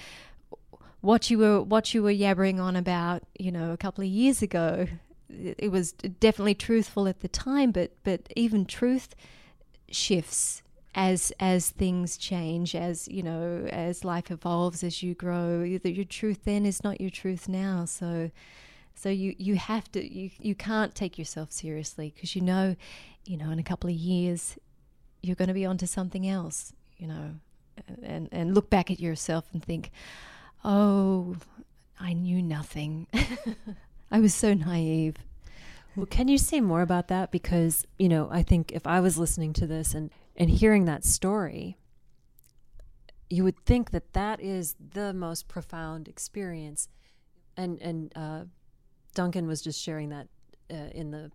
[1.02, 4.40] what you were what you were yabbering on about, you know, a couple of years
[4.40, 4.86] ago,
[5.28, 9.14] it was definitely truthful at the time, but but even truth
[9.90, 10.62] shifts
[10.94, 15.62] as as things change, as you know, as life evolves, as you grow.
[15.62, 17.84] Your truth then is not your truth now.
[17.84, 18.30] So
[18.94, 22.76] so you you have to you you can't take yourself seriously because you know,
[23.24, 24.56] you know, in a couple of years,
[25.22, 26.72] you're going to be onto something else.
[26.98, 27.30] You know,
[28.02, 29.90] and and look back at yourself and think,
[30.62, 31.36] "Oh,
[31.98, 33.06] I knew nothing.
[34.10, 35.16] I was so naive."
[35.96, 37.30] Well, can you say more about that?
[37.30, 40.10] Because you know, I think if I was listening to this and
[40.42, 41.78] and hearing that story,
[43.30, 46.88] you would think that that is the most profound experience.
[47.56, 48.44] And and uh,
[49.14, 50.26] Duncan was just sharing that
[50.68, 51.30] uh, in the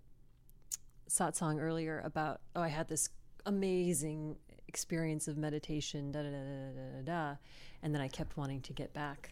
[1.10, 3.08] satsang earlier about oh, I had this
[3.46, 4.36] amazing
[4.68, 7.36] experience of meditation, da da da da da da,
[7.82, 9.32] and then I kept wanting to get back.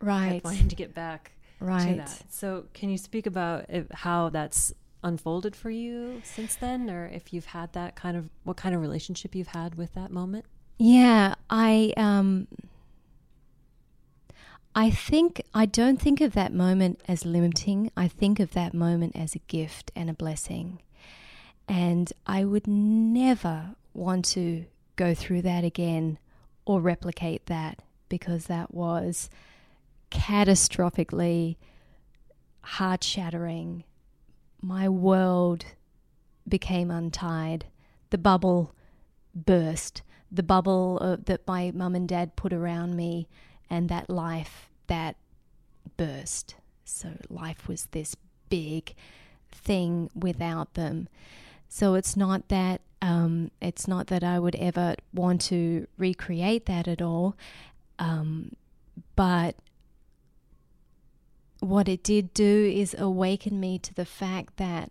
[0.00, 0.34] Right.
[0.34, 1.88] Kept wanting to get back right.
[1.88, 2.22] to that.
[2.32, 7.46] So, can you speak about how that's unfolded for you since then, or if you've
[7.46, 10.44] had that kind of what kind of relationship you've had with that moment?
[10.78, 12.48] Yeah, I um.
[14.74, 17.90] I think I don't think of that moment as limiting.
[17.96, 20.82] I think of that moment as a gift and a blessing.
[21.66, 26.18] And I would never want to go through that again
[26.66, 29.30] or replicate that because that was
[30.10, 31.56] catastrophically
[32.62, 33.84] heart shattering.
[34.60, 35.66] My world
[36.48, 37.66] became untied.
[38.10, 38.74] The bubble
[39.34, 40.02] burst.
[40.30, 43.28] The bubble uh, that my mum and dad put around me
[43.70, 45.16] and that life that
[45.96, 46.56] burst.
[46.84, 48.16] So life was this
[48.48, 48.94] big
[49.50, 51.08] thing without them.
[51.68, 56.88] So it's not that um, it's not that I would ever want to recreate that
[56.88, 57.36] at all,
[57.98, 58.56] um,
[59.14, 59.54] but
[61.60, 64.90] what it did do is awaken me to the fact that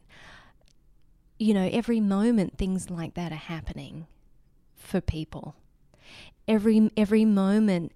[1.38, 4.08] you know every moment things like that are happening
[4.76, 5.56] for people.
[6.48, 7.92] Every every moment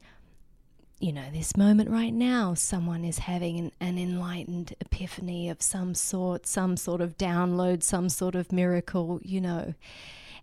[0.99, 5.95] you know, this moment right now, someone is having an, an, enlightened epiphany of some
[5.95, 9.73] sort, some sort of download, some sort of miracle, you know.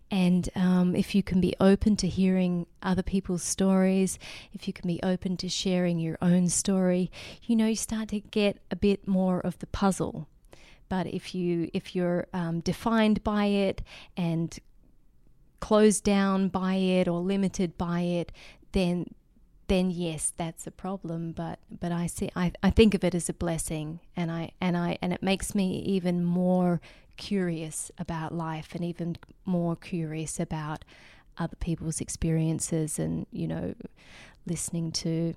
[0.09, 4.17] And um, if you can be open to hearing other people's stories,
[4.53, 7.11] if you can be open to sharing your own story,
[7.43, 10.27] you know, you start to get a bit more of the puzzle.
[10.89, 13.81] But if you if you're um, defined by it
[14.15, 14.57] and
[15.59, 18.31] closed down by it or limited by it,
[18.71, 19.13] then
[19.67, 21.33] then yes, that's a problem.
[21.33, 24.77] But but I see I, I think of it as a blessing, and I and
[24.77, 26.79] I and it makes me even more
[27.17, 30.85] curious about life, and even more curious about
[31.37, 33.73] other people's experiences, and you know,
[34.45, 35.33] listening to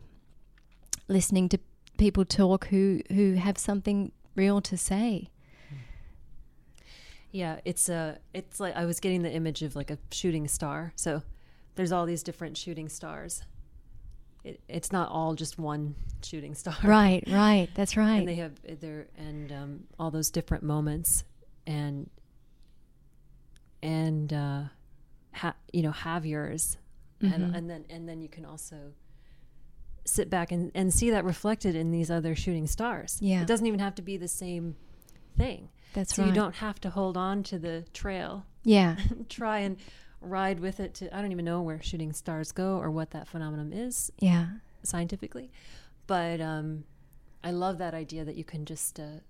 [1.09, 1.59] listening to
[1.99, 5.29] people talk who who have something real to say.
[7.33, 10.93] Yeah, it's a it's like I was getting the image of like a shooting star.
[10.97, 11.23] So
[11.77, 13.43] there's all these different shooting stars
[14.45, 16.77] it, it's not all just one shooting star.
[16.83, 17.69] Right, right.
[17.75, 18.17] That's right.
[18.19, 21.25] And they have their and um, all those different moments,
[21.67, 22.11] and
[23.83, 24.63] and uh,
[25.33, 26.79] ha, you know have yours,
[27.23, 27.33] mm-hmm.
[27.33, 28.93] and and then and then you can also
[30.07, 33.19] sit back and, and see that reflected in these other shooting stars.
[33.21, 34.77] Yeah, it doesn't even have to be the same
[35.37, 35.69] thing.
[35.93, 36.29] That's so right.
[36.29, 38.47] you don't have to hold on to the trail.
[38.65, 38.97] Yeah,
[39.29, 39.77] try and
[40.21, 43.29] ride with it to I don't even know where shooting stars go or what that
[43.29, 44.13] phenomenon is.
[44.19, 44.47] Yeah.
[44.83, 45.51] Scientifically.
[46.07, 46.85] But um,
[47.45, 49.21] I love that idea that you can just uh,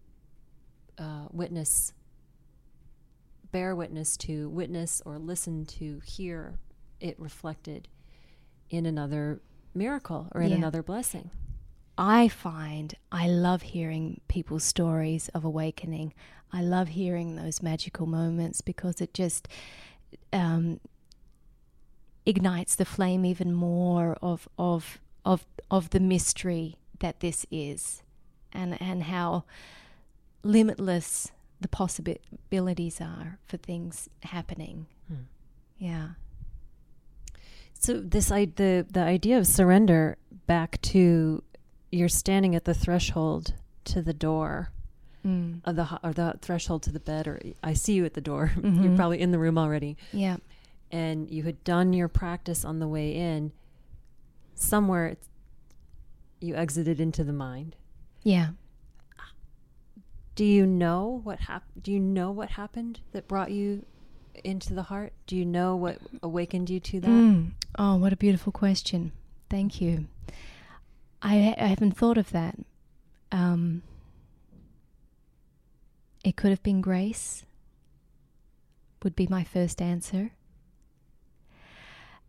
[0.99, 1.93] uh, witness,
[3.53, 6.59] bear witness to, witness or listen to, hear
[7.01, 7.89] it reflected
[8.69, 9.41] in another
[9.75, 10.57] miracle or in yeah.
[10.57, 11.31] another blessing.
[11.99, 16.15] I find I love hearing people's stories of awakening.
[16.53, 19.49] I love hearing those magical moments because it just
[20.33, 20.81] um,
[22.25, 28.03] ignites the flame even more of of of of the mystery that this is,
[28.53, 29.45] and and how
[30.43, 34.87] limitless the possibilities are for things happening.
[35.09, 35.23] Hmm.
[35.79, 36.09] Yeah.
[37.75, 41.43] So this I, the the idea of surrender back to
[41.91, 44.71] you're standing at the threshold to the door
[45.27, 45.61] mm.
[45.65, 48.53] of the or the threshold to the bed, or I see you at the door.
[48.61, 48.83] Mm-hmm.
[48.83, 49.97] You're probably in the room already.
[50.13, 50.37] Yeah,
[50.91, 53.53] and you had done your practice on the way in.
[54.55, 55.17] Somewhere,
[56.41, 57.77] you exited into the mind.
[58.23, 58.51] Yeah.
[60.41, 61.83] Do you know what happened?
[61.83, 63.85] Do you know what happened that brought you
[64.43, 65.13] into the heart?
[65.27, 67.11] Do you know what awakened you to that?
[67.11, 67.51] Mm.
[67.79, 69.13] Oh, what a beautiful question.
[69.51, 70.07] Thank you.
[71.21, 72.57] I, I haven't thought of that.
[73.31, 73.83] Um,
[76.25, 77.45] it could have been grace,
[79.03, 80.31] would be my first answer.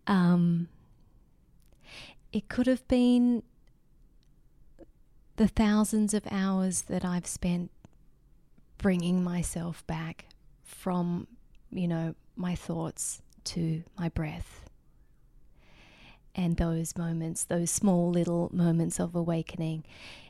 [0.05, 0.67] Um,
[2.33, 3.43] it could have been
[5.37, 7.71] the thousands of hours that I've spent
[8.81, 10.25] bringing myself back
[10.63, 11.27] from,
[11.71, 14.65] you know, my thoughts to my breath.
[16.33, 19.83] And those moments, those small little moments of awakening,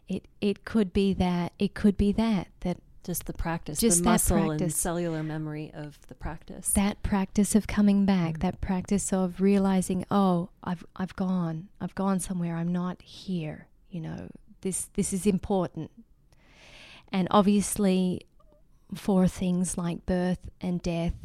[0.08, 4.10] it, it could be that, it could be that, that just the practice, just the
[4.10, 4.62] muscle practice.
[4.62, 6.70] and cellular memory of the practice.
[6.70, 8.42] That practice of coming back, mm-hmm.
[8.42, 12.56] that practice of realizing, oh, I've I've gone, I've gone somewhere.
[12.56, 13.68] I'm not here.
[13.90, 14.28] You know,
[14.62, 15.90] this this is important.
[17.12, 18.22] And obviously,
[18.94, 21.16] for things like birth and death,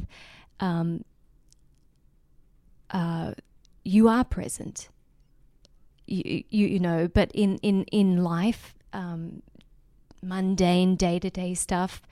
[0.60, 1.04] um,
[2.90, 3.32] uh,
[3.84, 4.88] you are present.
[6.06, 8.74] You, you you know, but in in in life.
[8.92, 9.42] Um,
[10.22, 12.02] mundane day to day stuff,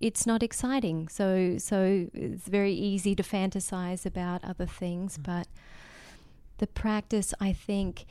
[0.00, 1.08] it's not exciting.
[1.08, 5.24] So so it's very easy to fantasize about other things, mm.
[5.24, 5.48] but
[6.58, 8.06] the practice I think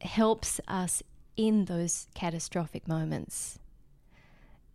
[0.00, 1.02] helps us
[1.36, 3.58] in those catastrophic moments.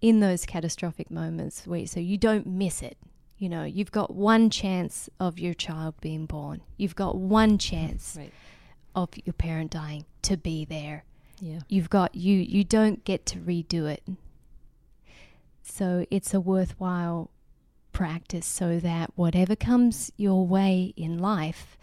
[0.02, 2.98] In those catastrophic moments where so you don't miss it.
[3.38, 6.62] You know, you've got one chance of your child being born.
[6.78, 8.34] You've got one chance Right.
[8.96, 11.04] of your parent dying to be there.
[11.40, 11.60] Yeah.
[11.70, 14.04] You've got you you don't get to redo it.
[15.64, 17.30] So it's a worthwhile
[17.92, 21.78] practice so that whatever comes your way in life,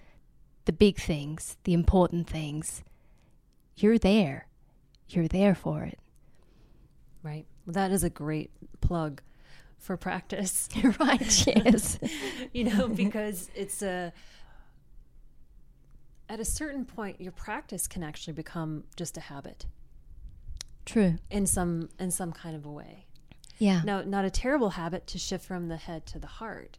[0.64, 2.82] the big things, the important things,
[3.76, 4.46] you're there.
[5.08, 5.98] You're there for it.
[7.22, 7.46] Right.
[7.66, 8.50] That is a great
[8.80, 9.22] plug
[9.78, 10.68] for practice.
[10.98, 11.98] right, yes.
[12.52, 14.12] you know, because it's a
[16.28, 19.66] at a certain point your practice can actually become just a habit
[20.86, 21.16] True.
[21.30, 23.06] in some in some kind of a way.
[23.58, 23.82] Yeah.
[23.84, 26.78] Now, not a terrible habit to shift from the head to the heart,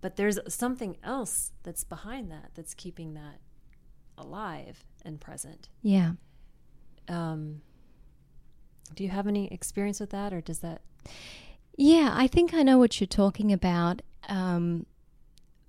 [0.00, 3.40] but there's something else that's behind that that's keeping that
[4.18, 5.68] alive and present.
[5.82, 6.12] Yeah.
[7.08, 7.62] Um,
[8.94, 10.80] do you have any experience with that, or does that?
[11.76, 14.02] Yeah, I think I know what you're talking about.
[14.28, 14.86] Um,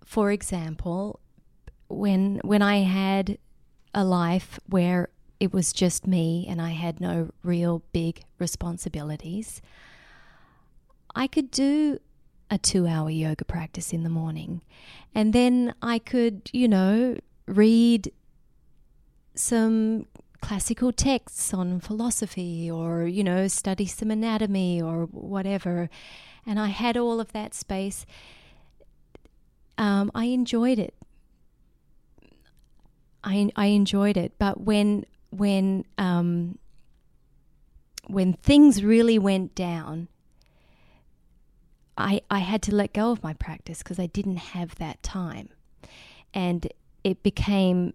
[0.04, 1.20] for example,
[1.88, 3.38] when when I had
[3.94, 5.10] a life where
[5.40, 9.62] it was just me and I had no real big responsibilities,
[11.16, 12.00] I could do
[12.50, 14.62] a two hour yoga practice in the morning.
[15.16, 17.18] And then I could, you know,
[17.48, 18.12] read
[19.34, 20.06] some
[20.42, 25.90] classical texts on philosophy or, you know, study some anatomy or whatever.
[26.46, 28.06] And I had all of that space.
[29.78, 30.94] Um, I enjoyed it.
[33.24, 34.34] I, I enjoyed it.
[34.40, 36.58] But when, when, um,
[38.08, 40.08] when things really went down,
[41.98, 45.50] I, I had to let go of my practice because I didn't have that time.
[46.34, 46.68] And
[47.04, 47.94] it became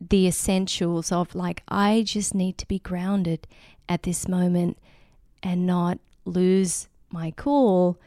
[0.00, 3.46] the essentials of like, I just need to be grounded
[3.88, 4.78] at this moment
[5.42, 7.98] and not lose my cool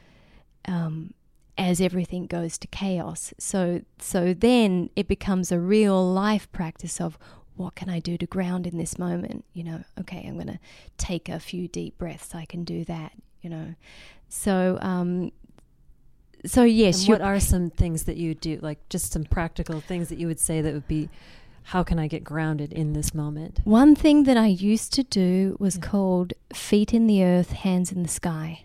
[0.68, 1.14] um,
[1.58, 3.34] as everything goes to chaos.
[3.38, 7.18] So, so then it becomes a real life practice of
[7.56, 9.44] what can I do to ground in this moment?
[9.54, 10.60] You know, okay, I'm going to
[10.98, 12.36] take a few deep breaths.
[12.36, 13.74] I can do that, you know.
[14.30, 15.32] So, um,
[16.46, 20.10] so yes, And what are some things that you do, like just some practical things
[20.10, 21.10] that you would say that would be,
[21.72, 23.60] how can I get grounded in this moment?
[23.66, 25.82] One thing that I used to do was Yeah.
[25.82, 28.64] called feet in the earth, hands in the sky.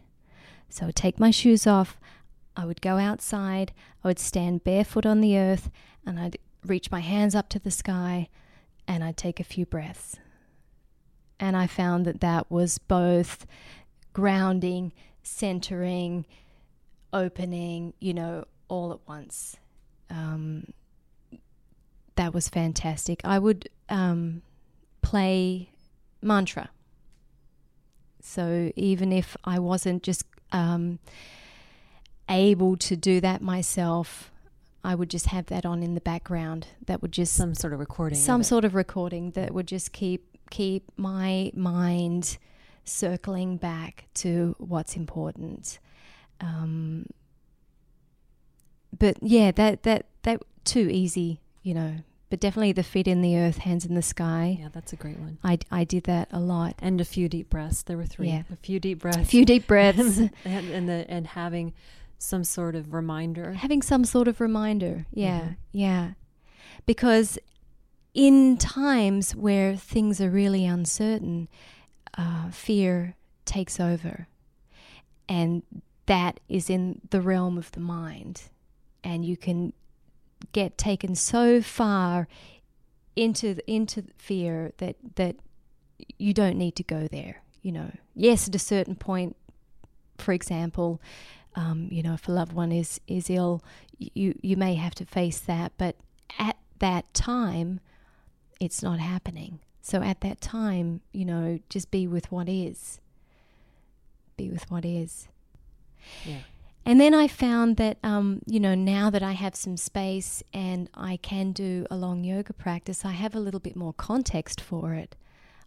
[0.69, 1.99] So I would take my shoes off,
[2.57, 3.73] I would go outside,
[4.05, 5.69] I would stand barefoot on the earth,
[6.07, 8.29] and I'd reach my hands up to the sky,
[8.87, 10.17] and I'd take a few breaths.
[11.41, 13.47] And I found that that was both
[14.13, 14.93] grounding,
[15.25, 16.25] centering,
[17.13, 19.57] opening, you know, all at once.
[20.09, 20.69] Um,
[22.17, 23.21] that was fantastic.
[23.25, 24.43] I would um,
[25.03, 25.71] play
[26.21, 26.71] mantra.
[28.21, 30.99] So even if I wasn't just um,
[32.29, 34.31] able to do that myself,
[34.85, 36.69] I would just have that on in the background.
[36.87, 38.19] That would just Some sort of recording.
[38.19, 38.45] some it.
[38.45, 42.37] sort of recording that would just keep keep my mind
[42.85, 45.79] circling back to what's important.
[46.41, 47.07] Um,
[48.97, 51.95] but yeah, that that that too easy, you know.
[52.31, 54.57] But definitely the feet in the earth, hands in the sky.
[54.59, 55.37] Yeah, that's a great one.
[55.45, 56.75] I, I did that a lot.
[56.79, 57.83] And a few deep breaths.
[57.83, 58.29] There were three.
[58.29, 58.45] Yeah.
[58.51, 59.19] A few deep breaths.
[59.19, 61.75] A few deep breaths, and, and the and having
[62.19, 63.53] some sort of reminder.
[63.53, 65.07] having some sort of reminder.
[65.13, 65.57] Yeah, Mhm.
[65.73, 66.11] yeah.
[66.87, 67.39] Because
[68.15, 71.49] in times where things are really uncertain,
[72.17, 74.27] uh, fear takes over.
[75.29, 75.63] And
[76.07, 78.43] that is in the realm of the mind.
[79.05, 79.73] And you can
[80.53, 82.29] get taken so far
[83.17, 85.37] into into fear that that
[86.19, 87.91] you don't need to go there you know.
[88.15, 89.37] Yes at a certain point
[90.19, 91.01] for example
[91.55, 93.63] um, you know if a loved one is is ill
[93.99, 95.97] you you may have to face that but
[96.39, 97.81] at that time
[98.61, 99.61] it's not happening.
[99.81, 103.01] So at that time you know just be with what is.
[104.37, 105.29] Be with what is.
[106.25, 106.41] Yeah.
[106.85, 110.89] And then I found that, um, you know, now that I have some space and
[110.95, 114.95] I can do a long yoga practice, I have a little bit more context for
[114.95, 115.17] it.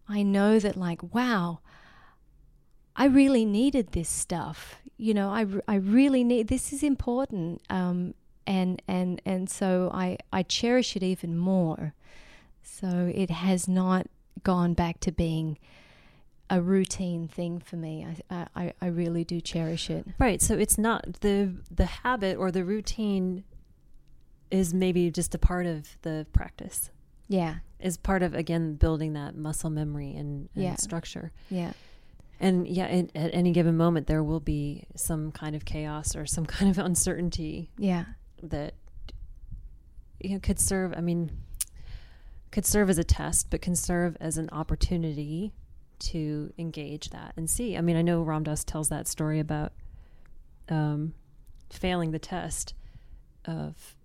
[0.07, 1.59] I know that, like, wow,
[2.95, 4.75] I really needed this stuff.
[4.97, 7.61] You know, I, I really need this is important.
[7.69, 8.13] Um,
[8.47, 11.93] and and and so I I cherish it even more.
[12.61, 14.07] So it has not
[14.43, 15.57] gone back to being
[16.49, 18.05] a routine thing for me.
[18.29, 20.05] I I, I really do cherish it.
[20.19, 20.41] Right.
[20.41, 23.43] So it's not the the habit or the routine
[24.51, 26.91] is maybe just a part of the practice.
[27.27, 30.75] Yeah, Is part of again building that muscle memory and, and Yeah.
[30.75, 31.31] structure.
[31.49, 31.73] yeah.
[32.39, 36.25] And yeah, at, at any given moment, there will be some kind of chaos or
[36.27, 38.05] some kind of uncertainty Yeah.
[38.43, 38.75] that
[40.19, 40.93] you know could serve.
[40.95, 41.31] I mean,
[42.51, 45.51] could serve as a test, but can serve as an opportunity
[45.99, 47.75] to engage that and see.
[47.77, 49.73] I mean, I know Ram Dass tells that story about
[50.69, 51.13] um,
[51.69, 52.73] failing the test
[53.45, 53.95] of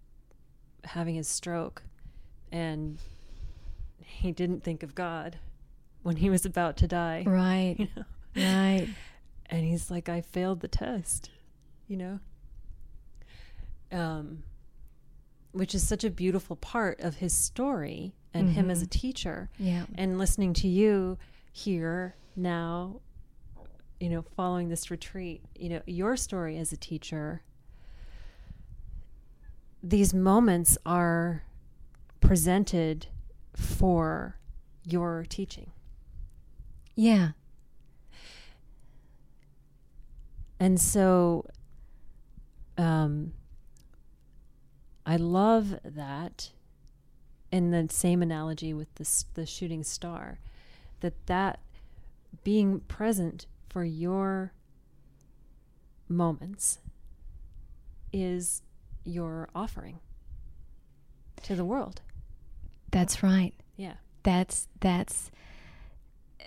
[0.85, 1.83] having his stroke,
[2.53, 2.99] and
[3.99, 5.39] he didn't think of God
[6.03, 7.25] when he was about to die.
[7.27, 7.77] Right.
[7.79, 8.05] You know?
[8.37, 8.89] Right.
[9.47, 11.31] and he's like i failed the test
[11.89, 12.21] you know
[13.91, 14.45] um
[15.53, 18.91] which is such a beautiful part of his story and him as a Mhm.
[18.91, 19.87] teacher Yeah.
[19.97, 21.19] and listening to you
[21.53, 23.01] here now
[23.99, 27.43] you know following this retreat you know your story as a teacher
[29.83, 31.45] these moments are
[32.21, 33.07] presented
[33.55, 34.37] for
[34.85, 35.71] your teaching
[37.01, 37.31] Yeah.
[40.59, 41.47] And so
[42.77, 43.33] um,
[45.07, 46.51] I love that
[47.51, 50.41] in the same analogy with the, the shooting star,
[51.01, 51.61] that that
[52.45, 54.53] being present for your
[56.09, 56.79] moments
[58.13, 58.63] is
[59.05, 60.01] your offering
[61.43, 62.01] to the world.
[62.91, 63.53] That's right.
[63.77, 63.95] Yeah.
[64.23, 65.31] That's that's
[66.41, 66.45] uh,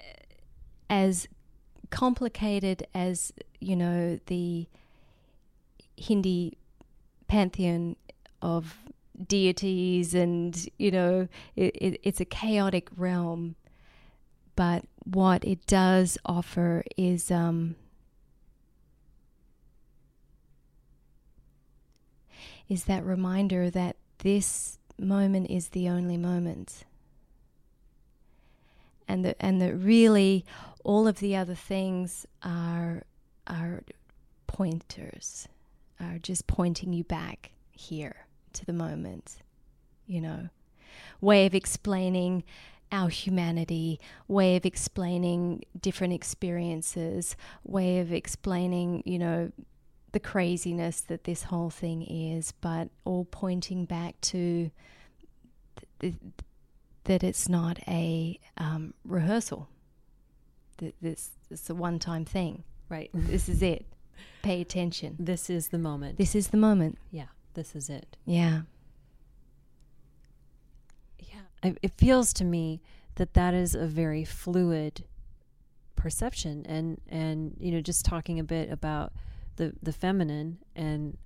[0.90, 1.28] as
[1.90, 4.68] complicated as you know the
[5.96, 6.58] Hindi
[7.28, 7.96] pantheon
[8.42, 8.76] of
[9.28, 13.56] deities, and you know it, it, it's a chaotic realm.
[14.56, 17.76] But what it does offer is um,
[22.70, 26.86] is that reminder that this moment is the only moment.
[29.08, 30.46] And that and that really
[30.84, 33.04] all of the other things are
[33.48, 33.84] are
[34.48, 35.48] pointers
[36.00, 39.38] are just pointing you back here to the moment
[40.08, 40.50] you know.
[41.22, 42.44] Way of explaining
[42.94, 47.36] our humanity way of explaining different experiences
[47.66, 49.52] way of explaining you know
[50.14, 54.70] the craziness that this whole thing is but all pointing back to
[56.00, 56.16] th- th-
[57.06, 59.68] that it's not a um, rehearsal.
[60.78, 62.64] That this it's a one-time thing.
[62.90, 63.10] Right.
[63.14, 63.86] This is it.
[64.42, 65.16] Pay attention.
[65.20, 66.18] This is the moment.
[66.18, 66.98] This is the moment.
[67.12, 68.18] yeah, this is it.
[68.26, 68.62] Yeah.
[71.64, 72.82] I, it feels to me
[73.16, 75.06] that that is a very fluid
[75.96, 79.14] perception and and you know just talking a bit about
[79.56, 81.18] the the feminine and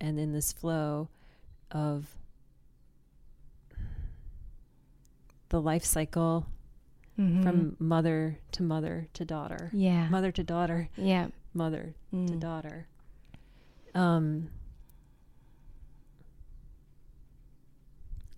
[0.00, 1.08] and in this flow
[1.72, 2.06] of
[5.48, 6.46] the life cycle
[7.18, 7.42] Mhm.
[7.42, 10.08] from mother to mother to daughter yeah.
[10.08, 11.28] mother to daughter yeah.
[11.52, 12.38] mother to Mm.
[12.40, 12.86] daughter
[13.94, 14.48] um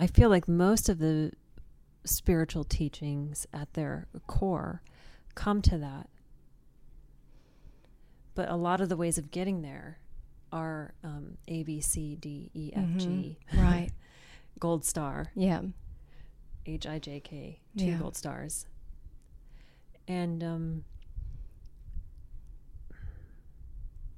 [0.01, 1.33] I feel like most of the
[2.05, 4.83] spiritual teachings at their core
[5.35, 6.09] come to that.
[8.35, 9.99] But a lot of the ways of getting there
[10.53, 13.39] are um, A, B, C, D, E, F, G.
[13.55, 13.59] Mhm.
[13.63, 13.91] Right.
[14.59, 15.63] Gold star, Yeah.
[16.67, 17.99] H, I, J, K, two Yeah.
[17.99, 18.67] gold stars.
[20.07, 20.85] And um,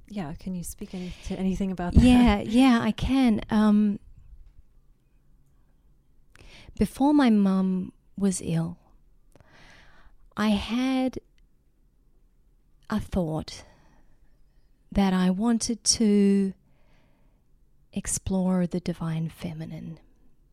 [0.08, 2.02] yeah, can you speak any, to anything about that?
[2.02, 3.40] Yeah, yeah, I can.
[3.50, 3.98] Um,
[6.78, 8.78] before my mum was ill,
[10.36, 11.18] I had
[12.90, 13.64] a thought
[14.90, 16.52] that I wanted to
[17.92, 19.98] explore the divine feminine,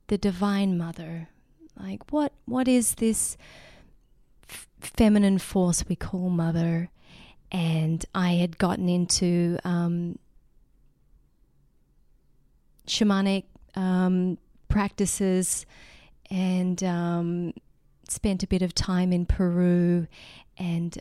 [0.08, 1.30] the divine mother.
[1.80, 3.38] Like, what what is this
[4.48, 6.90] f- feminine force we call mother?
[7.52, 10.18] And I had gotten into um,
[12.88, 13.44] shamanic
[13.76, 14.38] um,
[14.70, 15.66] practices
[16.32, 17.54] and um,
[18.08, 20.08] spent a bit of time in Peru
[20.58, 20.98] and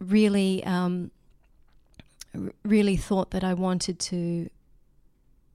[0.00, 1.12] really, um,
[2.64, 4.50] really thought that I wanted to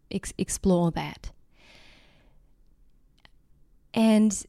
[0.10, 1.32] ex- explore that.
[3.94, 4.46] And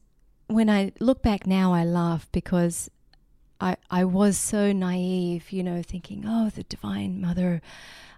[0.47, 2.89] when I look back now, I laugh because
[3.59, 7.61] I I was so naive, you know, thinking, oh, the Divine Mother.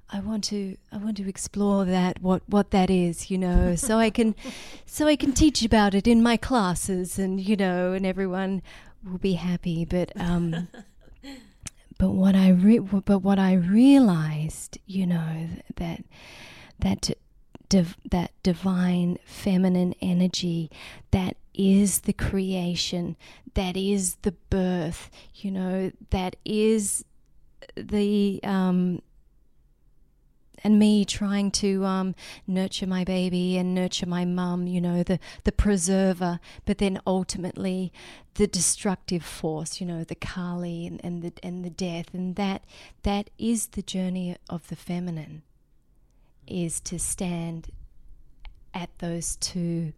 [0.09, 3.97] I want to I want to explore that what what that is you know so
[3.97, 4.35] I can
[4.85, 8.61] so I can teach about it in my classes and you know and everyone
[9.03, 9.85] will be happy.
[9.85, 10.69] But um
[11.97, 16.03] but what I re- but what I realized you know that
[16.79, 17.11] that
[17.69, 20.71] div- that divine feminine energy
[21.11, 23.17] that is the creation,
[23.55, 27.03] that is the birth, you know, that is
[27.75, 29.01] the um,
[30.63, 32.15] and me trying to um,
[32.47, 37.93] nurture my baby and nurture my mum, you know, the, the preserver, but then ultimately
[38.35, 42.63] the destructive force, you know, the Kali and, and the and the death, and that
[43.03, 45.43] that is the journey of the feminine,
[46.45, 47.71] is to stand
[48.73, 49.93] at those two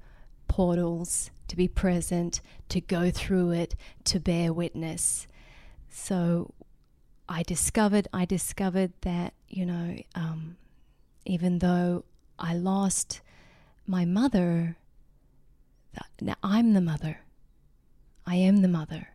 [0.47, 5.27] portals, to be present, to go through it, to bear witness.
[5.89, 6.53] So
[7.27, 10.55] I discovered I discovered that you know um,
[11.25, 12.05] even though
[12.37, 13.21] I lost
[13.85, 14.77] my mother,
[16.21, 17.19] now I'm the mother.
[18.25, 19.09] I am the mother.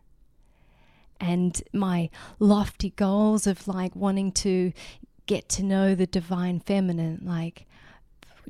[1.19, 2.09] And my
[2.39, 4.73] lofty goals of like wanting to
[5.25, 7.65] get to know the divine feminine, like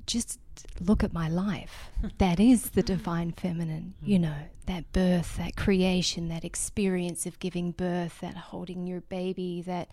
[0.05, 0.39] just
[0.79, 1.89] look at my life.
[2.17, 7.71] that is the divine feminine, you know, that birth, that creation, that experience of giving
[7.71, 9.89] birth, that holding your baby, that,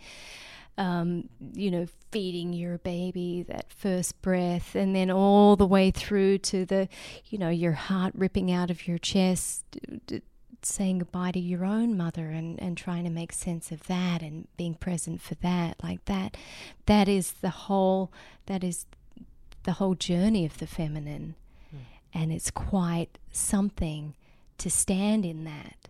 [0.79, 6.39] um, you know, feeding your baby, that first breath, and then all the way through
[6.39, 6.89] to the,
[7.27, 9.65] you know, your heart ripping out of your chest.
[10.65, 14.47] saying goodbye to your own mother and, and trying to make sense of that and
[14.57, 16.37] being present for that like that
[16.87, 18.13] that is the whole
[18.47, 18.87] that is
[19.65, 21.35] the whole journey of the feminine.
[21.75, 21.79] Mm.
[22.15, 24.15] And it's quite something
[24.59, 25.89] to stand in that.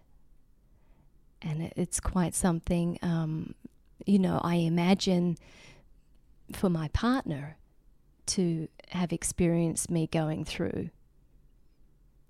[1.40, 3.54] And it's quite something, um,
[4.06, 5.36] you know, I imagine
[6.52, 7.56] for my partner
[8.26, 10.90] to have experienced me going through,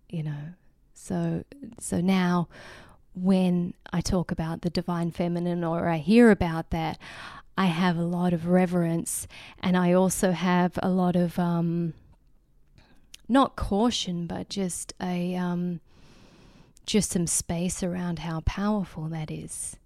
[0.08, 0.54] you know.
[0.94, 1.44] So,
[1.80, 2.48] so now
[3.14, 6.98] when I talk about the divine feminine or I hear about that,
[7.56, 9.26] I have a lot of reverence
[9.60, 11.92] and I also have a lot of um,
[13.28, 15.80] not caution, but just a um,
[16.86, 19.76] just some space around how powerful that is.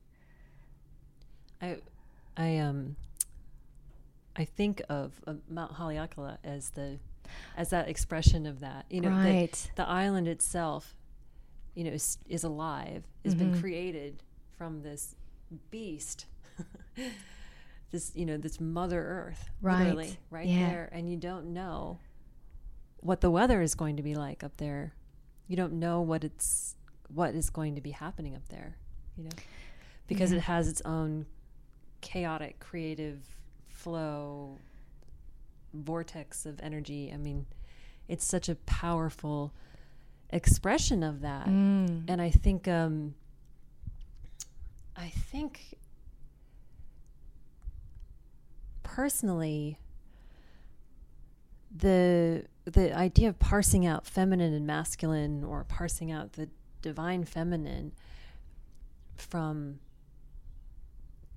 [1.61, 1.79] I
[2.37, 2.97] I um
[4.37, 6.99] I think of uh, Mount Haleakala as the
[7.57, 8.87] as that expression of that.
[8.91, 9.53] You know, right.
[9.53, 10.95] the, the island itself,
[11.75, 13.53] you know, is, is alive, has mm-hmm.
[13.53, 14.23] been created
[14.57, 15.15] from this
[15.71, 16.27] beast.
[17.91, 20.69] this you know this mother earth right right yeah.
[20.69, 21.99] there and you don't know
[23.01, 24.93] what the weather is going to be like up there
[25.47, 26.75] you don't know what it's
[27.09, 28.77] what is going to be happening up there
[29.17, 29.31] you know
[30.09, 30.39] because yeah.
[30.39, 31.27] it has its own
[32.07, 33.19] chaotic creative
[33.69, 34.59] flow
[35.75, 37.45] vortex of energy i mean
[38.09, 39.53] it's such a powerful
[40.31, 42.03] expression of that mm.
[42.09, 43.15] and i think um
[44.97, 45.77] i think
[48.97, 49.79] personally,
[51.71, 56.49] the the idea of parsing out feminine and masculine or parsing out the
[56.81, 57.93] divine feminine
[59.15, 59.79] from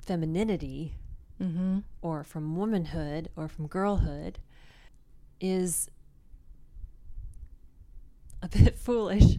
[0.10, 0.96] femininity
[1.42, 1.80] mm-hmm.
[2.02, 4.40] or from womanhood or from girlhood
[5.40, 5.90] is
[8.42, 9.38] a bit foolish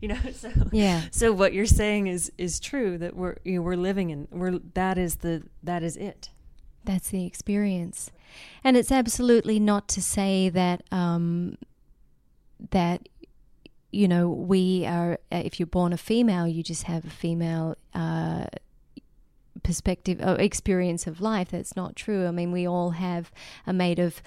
[0.00, 3.62] you know so yeah so what you're saying is is true that we're you know,
[3.62, 6.30] we're living in we're that is the that is it
[6.84, 8.10] that's the experience.
[8.64, 11.56] And it's absolutely not to say that um,
[12.70, 13.08] that
[13.90, 15.18] you know we are.
[15.30, 18.46] If you're born a female, you just have a female uh,
[19.62, 21.50] perspective or experience of life.
[21.50, 22.26] That's not true.
[22.26, 23.32] I mean, we all have
[23.66, 24.22] are made of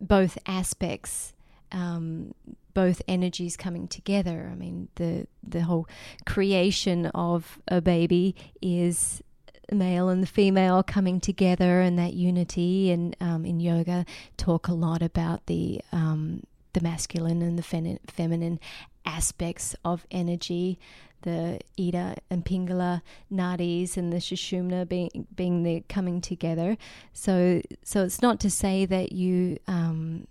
[0.00, 1.34] both aspects.
[1.70, 2.34] Um,
[2.74, 4.48] both energies coming together.
[4.50, 5.86] I mean, the the whole
[6.26, 9.22] creation of a baby is
[9.70, 12.90] male and the female coming together and that unity.
[12.90, 14.04] And um, in yoga,
[14.36, 18.60] talk a lot about the um, the masculine and the fem- feminine
[19.04, 20.78] aspects of energy.
[21.22, 23.02] The Ida and Pingala
[23.32, 26.76] nadis and the Sushumna being being the coming together.
[27.12, 30.26] So so it's not to say that you um,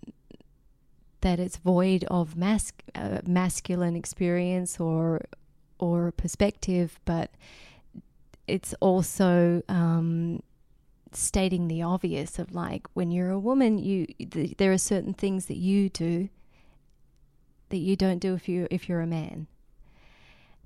[1.21, 5.21] that it's void of mas- uh, masculine experience or
[5.79, 7.31] or perspective, but
[8.47, 10.41] it's also um,
[11.11, 15.45] stating the obvious of like when you're a woman, you th- there are certain things
[15.47, 16.29] that you do
[17.69, 19.47] that you don't do if you if you're a man,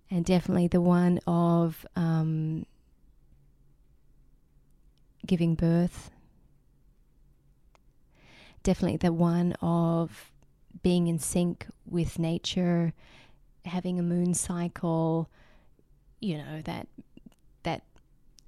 [0.10, 2.66] and definitely the one of um,
[5.26, 6.12] giving birth.
[8.64, 10.32] Definitely the one of
[10.82, 12.94] being in sync with nature,
[13.66, 15.30] having a moon cycle,
[16.20, 16.88] you know, that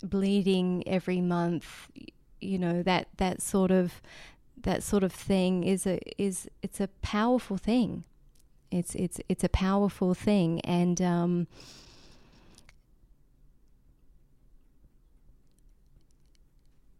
[0.03, 1.89] bleeding every month,
[2.39, 4.01] you know that that sort of
[4.61, 8.03] that sort of thing is a is it's a powerful thing,
[8.71, 11.47] It's it's it's a powerful thing, and um,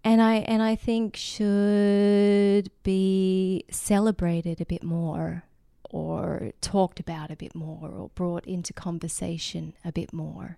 [0.04, 5.44] and I and I think should be celebrated a bit more,
[5.90, 10.58] or talked about a bit more, or brought into conversation a bit more,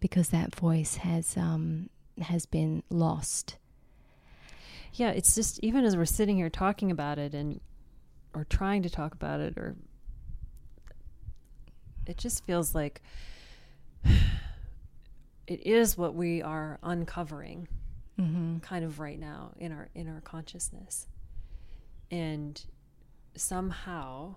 [0.00, 1.88] because that voice has um,
[2.20, 3.56] has been lost.
[4.92, 7.60] Yeah, it's just even as we're sitting here talking about it and
[8.34, 9.76] or trying to talk about it or
[12.08, 13.00] it just feels like
[15.46, 17.68] it is what we are uncovering
[18.20, 18.58] Mm-hmm.
[18.58, 21.06] kind of right now in our in our consciousness
[22.10, 22.60] and
[23.36, 24.34] somehow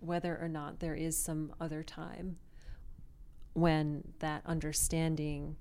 [0.00, 2.38] whether or not there is some other time
[3.52, 5.54] when that understanding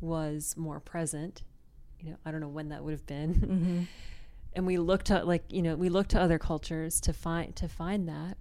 [0.00, 1.42] was more present
[1.98, 3.82] you know i don't know when that would have been Mm-hmm.
[4.52, 7.66] and we look to like you know we look to other cultures to find to
[7.68, 8.36] find that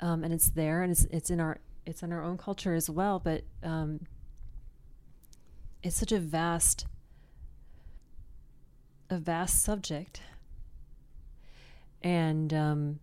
[0.00, 2.88] um, and it's there and it's it's in our it's in our own culture as
[2.88, 4.00] well but um,
[5.82, 6.86] it's such a vast
[9.10, 10.20] a vast subject.
[12.02, 13.00] And um,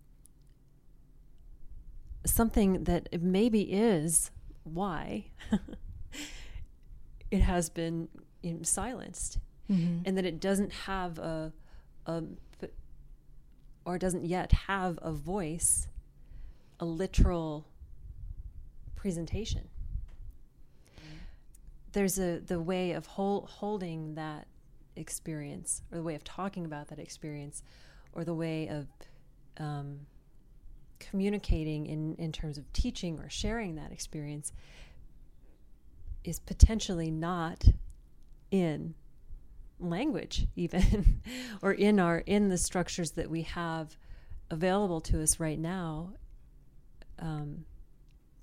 [2.24, 4.30] something that it maybe is
[4.62, 5.26] why
[7.30, 8.08] it has been
[8.42, 9.38] you know, silenced.
[9.70, 10.02] Mm-hmm.
[10.04, 11.52] and that it doesn't have a,
[12.04, 12.24] a
[13.86, 15.86] or doesn't yet have a voice,
[16.82, 17.64] a literal
[18.96, 19.68] presentation.
[21.92, 24.48] There's a the way of hol- holding that
[24.96, 27.62] experience, or the way of talking about that experience,
[28.12, 28.88] or the way of
[29.58, 30.00] um,
[30.98, 34.52] communicating in in terms of teaching or sharing that experience
[36.24, 37.64] is potentially not
[38.50, 38.94] in
[39.78, 41.20] language even
[41.62, 43.96] or in our in the structures that we have
[44.50, 46.12] available to us right now
[47.22, 47.64] um,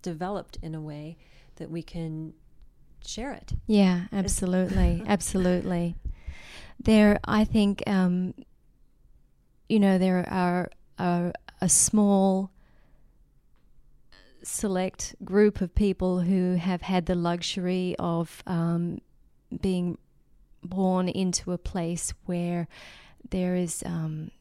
[0.01, 1.17] developed in a way
[1.57, 2.33] that we can
[3.05, 5.95] share it Yeah, absolutely, absolutely.
[6.81, 8.33] There, I think, um,
[9.67, 12.51] you know, there are, are a small,
[14.43, 19.01] select group of people who have had the luxury of um,
[19.61, 19.97] being
[20.63, 22.67] born into a place where
[23.29, 24.31] there is, um,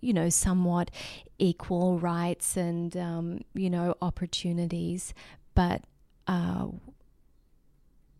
[0.00, 0.90] you know, somewhat
[1.38, 5.14] equal rights and, um, you know, opportunities,
[5.54, 5.82] but.
[6.26, 6.68] Uh,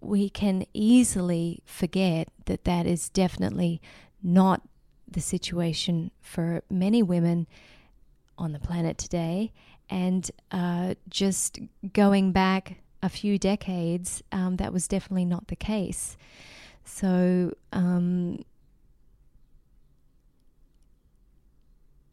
[0.04, 3.80] we can easily forget that that is definitely
[4.22, 4.62] not
[5.10, 7.46] the situation for many women
[8.36, 9.52] on the planet today.
[9.88, 11.58] And uh, just
[11.92, 16.16] going back a few decades, um, that was definitely not the case.
[16.84, 18.44] So, um,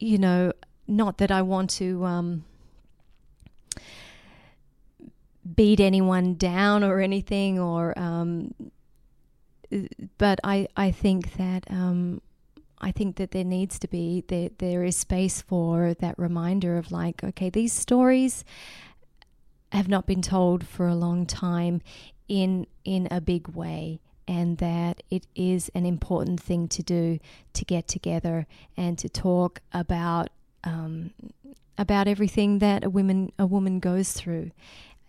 [0.02, 0.52] you know,
[0.86, 2.04] not that I want to.
[2.04, 2.44] Um,
[5.56, 8.54] beat anyone down or anything or um,
[10.18, 12.20] but I, I think that um,
[12.80, 16.92] I think that there needs to be there, there is space for that reminder of
[16.92, 18.44] like okay these stories
[19.72, 21.80] have not been told for a long time
[22.28, 27.18] in in a big way and that it is an important thing to do
[27.54, 28.46] to get together
[28.76, 30.28] and to talk about
[30.64, 31.12] um,
[31.78, 34.50] about everything that a woman a woman goes through.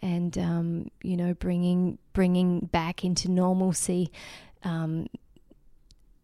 [0.01, 4.11] And um, you know bringing bringing back into normalcy
[4.63, 5.07] um,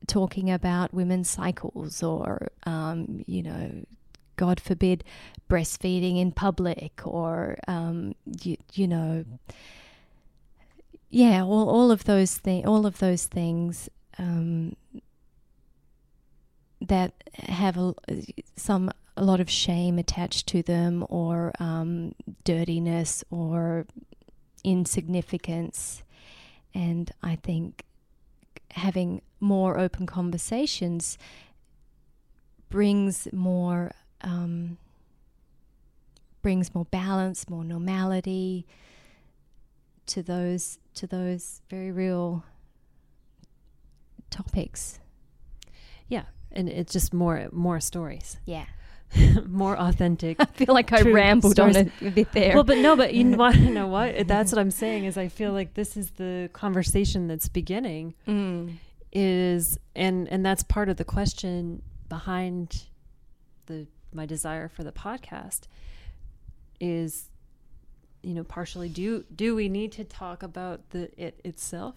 [0.08, 3.86] talking about women's cycles or um, you know
[4.36, 5.04] god forbid
[5.50, 9.24] breastfeeding in public or um, you, you know
[11.10, 14.76] yeah all, all of those things all of those things um,
[16.82, 17.94] that have a,
[18.56, 23.86] some a lot of shame attached to them or um, dirtiness or
[24.64, 26.04] insignificance.
[26.74, 27.84] And I think
[28.72, 31.18] having more open conversations
[32.70, 33.92] brings more
[34.22, 34.78] um,
[36.42, 38.66] brings more balance, more normality
[40.10, 42.44] to those to those very real
[44.30, 45.00] topics.
[46.08, 48.66] yeah and it's just more more stories Yeah.
[49.48, 51.92] more authentic I feel like I rambled on stories.
[52.02, 52.54] it a bit there.
[52.54, 55.28] well but no but you want to know what that's what i'm saying is i
[55.28, 58.76] feel like this is the conversation that's beginning Mm.
[59.12, 62.84] is and and that's part of the question behind
[63.66, 65.62] the my desire for the podcast
[66.80, 67.29] is
[68.22, 71.96] you know partially do do we need to talk about the it itself?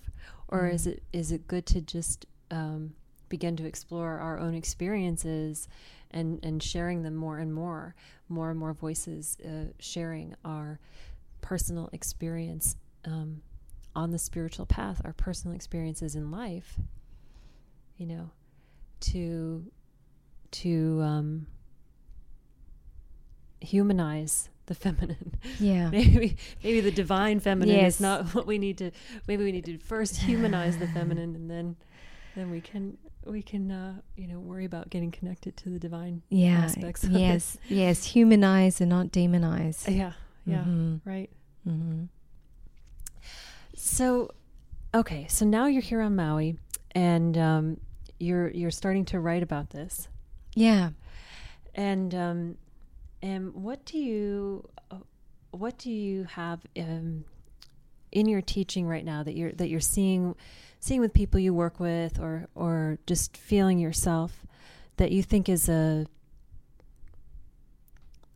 [0.49, 2.95] Or is it is it good to just um,
[3.29, 5.67] begin to explore our own experiences
[6.11, 7.95] and and sharing them more and more
[8.29, 10.79] more and more voices uh, sharing our
[11.41, 13.41] personal experience um,
[13.97, 16.77] on the spiritual path our personal experiences in life
[17.97, 18.31] you know
[19.01, 19.65] to
[20.51, 21.47] to um,
[23.61, 25.35] humanize the feminine.
[25.59, 25.91] Yeah.
[25.97, 27.95] maybe maybe the divine feminine Yes.
[27.97, 28.91] is not what we need to
[29.27, 31.77] maybe we need to first humanize the feminine and then
[32.37, 32.97] then we can
[33.27, 36.65] we can uh, you know worry about getting connected to the divine Yeah.
[36.65, 37.21] aspects of it.
[37.21, 37.59] Yes.
[37.69, 38.05] Yes.
[38.07, 39.85] Humanize and not demonize.
[39.89, 40.13] yeah
[40.47, 41.01] yeah Mhm.
[41.05, 41.31] right
[41.67, 42.09] Mhm.
[43.75, 44.31] so
[44.95, 46.57] okay so now you're here on maui
[46.95, 47.77] and um,
[48.19, 50.09] you're you're starting to write about this
[50.55, 50.91] Yeah.
[51.75, 52.57] And um,
[53.23, 54.97] and what do you uh,
[55.53, 57.25] what do you have um,
[58.11, 60.35] in your teaching right now that you're that you're seeing
[60.81, 64.45] seeing with people you work with or or just feeling yourself
[64.97, 66.07] that you think is a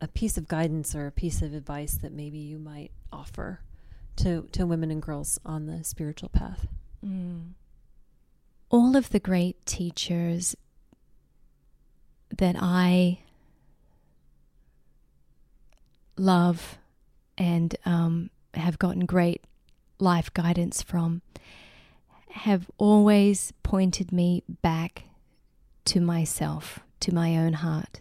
[0.00, 3.60] a piece of guidance or a piece of advice that maybe you might offer
[4.16, 6.66] to to women and girls on the spiritual path.
[7.04, 7.52] Mm.
[8.70, 10.56] All of the great teachers
[12.36, 13.20] that I
[16.16, 16.78] love
[17.38, 19.44] and um, have gotten great
[19.98, 21.22] life guidance from
[22.30, 25.04] have always pointed me back
[25.86, 28.00] to myself, to my own heart.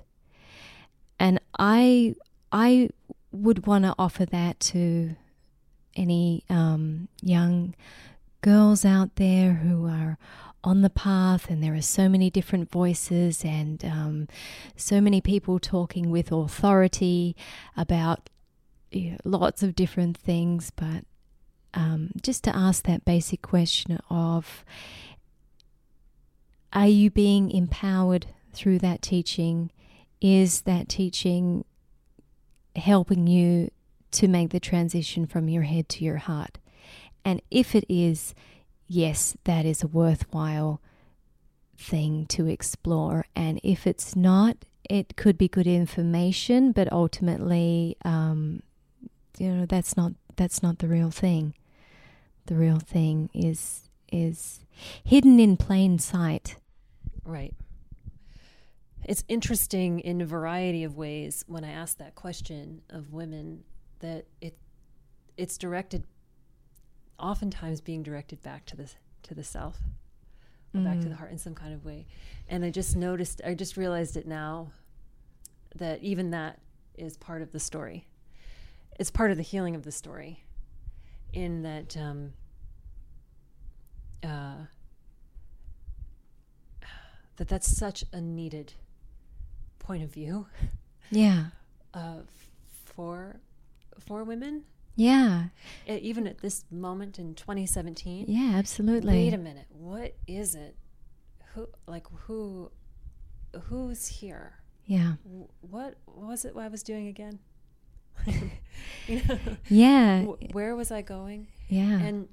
[1.17, 2.15] And I
[2.51, 2.89] I
[3.31, 5.15] would want to offer that to
[5.95, 7.75] any um, young
[8.41, 10.17] girls out there who are
[10.65, 14.27] on the path, and there are so many different voices and um,
[14.75, 17.35] so many people talking with authority
[17.77, 18.29] about
[18.91, 21.05] you know, lots of different things, but
[21.73, 24.63] um, just to ask that basic question of
[26.73, 29.71] are you being empowered through that teaching?
[30.21, 31.63] Is that teaching
[32.75, 33.69] helping you
[34.11, 36.57] to make the transition from your head to your heart?
[37.23, 38.35] And if it is,
[38.87, 40.81] yes, that is a worthwhile
[41.77, 43.25] thing to explore.
[43.35, 44.57] And if it's not,
[44.89, 48.61] it could be good information, but ultimately, um,
[49.37, 51.53] you know, that's not that's not the real thing.
[52.45, 54.61] The real thing is is
[55.03, 56.57] hidden in plain sight.
[57.23, 57.53] Right.
[59.03, 63.63] It's interesting in a variety of ways when I ask that question of women
[63.99, 64.57] that it
[65.37, 66.03] it's directed
[67.19, 68.89] oftentimes being directed back to the
[69.23, 69.79] to the self
[70.73, 71.09] or back to Mm.
[71.11, 72.05] the heart in some kind of way.
[72.47, 74.71] And I just noticed I just realized it now
[75.75, 76.59] that even that
[76.97, 78.05] is part of the story.
[78.99, 80.43] It's part of the healing of the story
[81.33, 82.33] in that um
[84.23, 84.65] uh
[87.37, 88.73] that that's such a needed
[89.79, 90.47] point of view
[91.11, 91.47] Yeah.
[91.93, 92.21] uh,
[92.85, 93.39] for
[93.99, 94.63] for women,
[94.95, 95.45] Yeah.
[95.87, 98.25] Even at this moment in 2017.
[98.27, 99.13] Yeah, absolutely.
[99.13, 100.75] Wait a minute, what is it?
[101.53, 102.71] Who like who
[103.63, 104.53] who's here?
[104.85, 105.13] Yeah.
[105.61, 107.39] What was it I was doing again?
[109.07, 109.39] you know,
[109.69, 110.23] Yeah.
[110.23, 111.47] where was I going?
[111.67, 111.99] Yeah.
[111.99, 112.27] and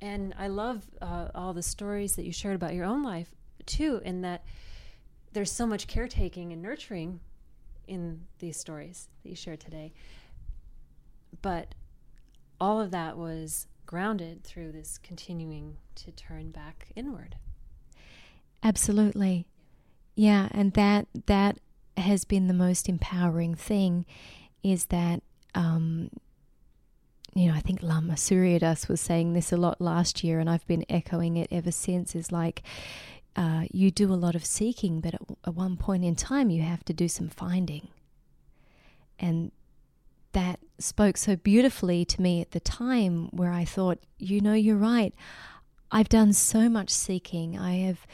[0.00, 4.00] and I love uh, all the stories that you shared about your own life too,
[4.04, 4.44] in that
[5.32, 7.20] there's so much caretaking and nurturing
[7.88, 9.92] in these stories that you shared today.
[11.42, 11.74] But
[12.60, 17.36] all of that was grounded through this continuing to turn back inward.
[18.62, 19.46] Absolutely.
[20.14, 21.58] Yeah, and that that
[21.96, 24.04] has been the most empowering thing
[24.62, 25.22] is that
[25.54, 26.10] um
[27.34, 30.48] you know, I think Lama Surya Das was saying this a lot last year, and
[30.48, 32.14] I've been echoing it ever since.
[32.14, 32.62] Is like,
[33.36, 36.62] uh, you do a lot of seeking, but at, at one point in time, you
[36.62, 37.88] have to do some finding.
[39.18, 39.52] And
[40.36, 44.76] that spoke so beautifully to me at the time, where I thought, you know, you're
[44.76, 45.14] right.
[45.90, 47.58] I've done so much seeking.
[47.58, 48.06] I have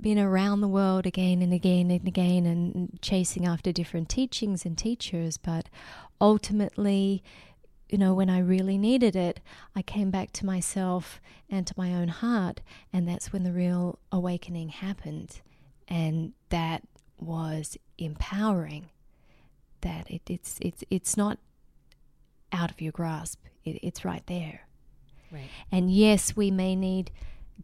[0.00, 4.78] been around the world again and again and again and chasing after different teachings and
[4.78, 5.68] teachers, but
[6.18, 7.22] ultimately,
[7.90, 9.40] you know, when I really needed it,
[9.76, 13.98] I came back to myself and to my own heart, and that's when the real
[14.10, 15.42] awakening happened.
[15.88, 16.84] And that
[17.20, 18.88] was empowering.
[19.84, 21.38] That it, it's it's it's not
[22.50, 23.40] out of your grasp.
[23.64, 24.66] It, it's right there.
[25.30, 25.48] Right.
[25.70, 27.10] And yes, we may need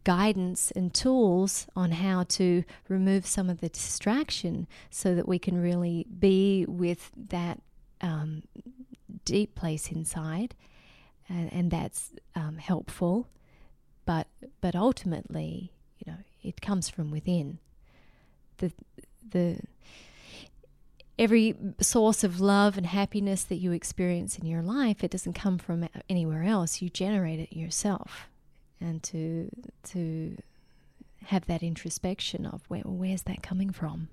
[0.03, 5.61] guidance and tools on how to remove some of the distraction so that we can
[5.61, 7.61] really be with that
[8.01, 8.43] um,
[9.25, 10.55] deep place inside.
[11.27, 13.27] And, and that's um, helpful.
[14.05, 14.27] But,
[14.61, 17.59] but ultimately, you know, it comes from within.
[18.57, 18.71] The,
[19.29, 19.59] the
[21.21, 25.59] every source of love and happiness that you experience in your life, it doesn't come
[25.59, 26.81] from anywhere else.
[26.81, 28.27] You generate it yourself,
[28.81, 29.49] and to
[29.83, 30.35] to
[31.27, 34.09] have that introspection of where where's that coming from,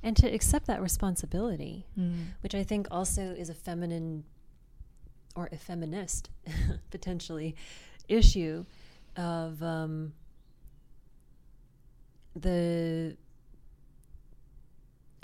[0.00, 2.26] and to accept that responsibility, mm.
[2.40, 4.22] which I think also is a feminine
[5.34, 6.30] or a feminist
[6.92, 7.56] potentially
[8.06, 8.64] issue
[9.16, 10.12] of um,
[12.36, 13.16] the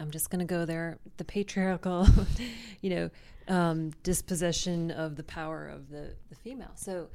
[0.01, 0.99] I'm just going to go there.
[1.19, 2.07] The patriarchal,
[2.81, 3.11] you know,
[3.49, 6.73] um, dispossession of the power of the, the female.
[6.75, 7.09] So,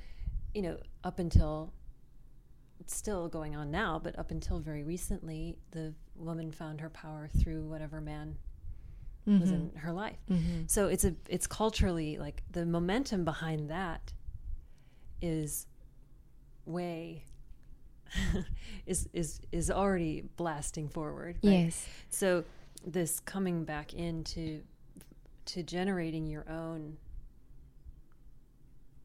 [0.54, 1.74] you know, up until
[2.80, 7.28] it's still going on now, but up until very recently, the woman found her power
[7.42, 8.38] through whatever man
[9.28, 9.40] mm-hmm.
[9.40, 10.20] was in her life.
[10.30, 10.64] Mm-hmm.
[10.68, 14.14] So it's a it's culturally like the momentum behind that
[15.22, 15.68] is
[16.66, 17.26] way
[18.86, 21.38] is is is already blasting forward.
[21.44, 21.54] Right?
[21.54, 21.88] Yes.
[22.10, 22.44] So
[22.86, 24.62] this coming back into
[25.46, 26.98] to generating your own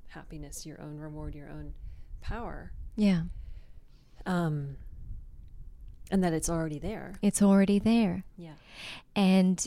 [0.09, 1.75] happiness, your own reward, your own
[2.21, 2.73] power.
[2.97, 3.23] Yeah.
[4.27, 4.77] Um
[6.11, 7.15] and that it's already there.
[7.23, 8.25] It's already there.
[8.37, 8.55] Yeah.
[9.15, 9.65] And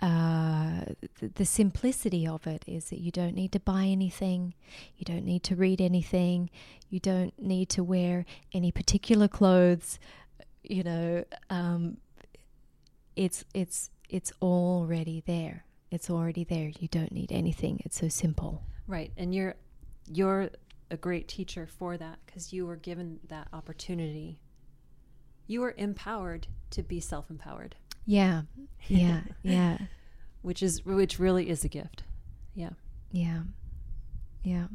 [0.00, 0.84] uh,
[1.20, 4.52] the, the, simplicity of it is that you don't need to buy anything,
[4.98, 6.50] you don't need to read anything,
[6.90, 9.98] you don't need to wear any particular clothes.
[10.62, 11.96] You know, um,
[13.16, 15.64] it's it's it's already there.
[15.90, 16.70] It's already there.
[16.78, 17.80] You don't need anything.
[17.84, 18.62] It's so simple.
[18.86, 19.56] Right, and you're
[20.12, 20.50] you're
[20.90, 24.40] a great teacher for that because you were given that opportunity.
[25.48, 27.76] You were empowered to be self-empowered.
[28.04, 28.42] Yeah.
[28.86, 29.20] Yeah.
[29.42, 29.78] yeah.
[30.42, 32.04] Which is which really is a gift.
[32.54, 32.70] Yeah.
[33.10, 33.42] Yeah.
[34.42, 34.66] Yeah.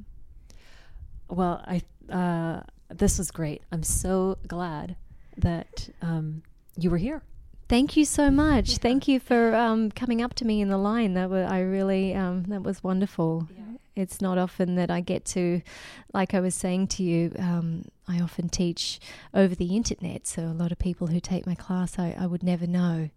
[1.30, 1.82] Well, I
[2.12, 3.64] uh, this was great.
[3.72, 4.98] I'm so glad
[5.38, 6.44] that um,
[6.78, 7.24] you were here.
[7.72, 8.72] Thank you so much.
[8.72, 8.78] Yeah.
[8.82, 11.14] Thank you for um, coming up to me in the line.
[11.14, 13.48] That was I really um, that was wonderful.
[13.50, 13.64] Yeah.
[13.96, 15.62] It's not often that I get to,
[16.14, 19.00] like I was saying to you, um, I often teach
[19.34, 20.28] over the internet.
[20.28, 23.10] So a lot of people who take my class, I, I would never know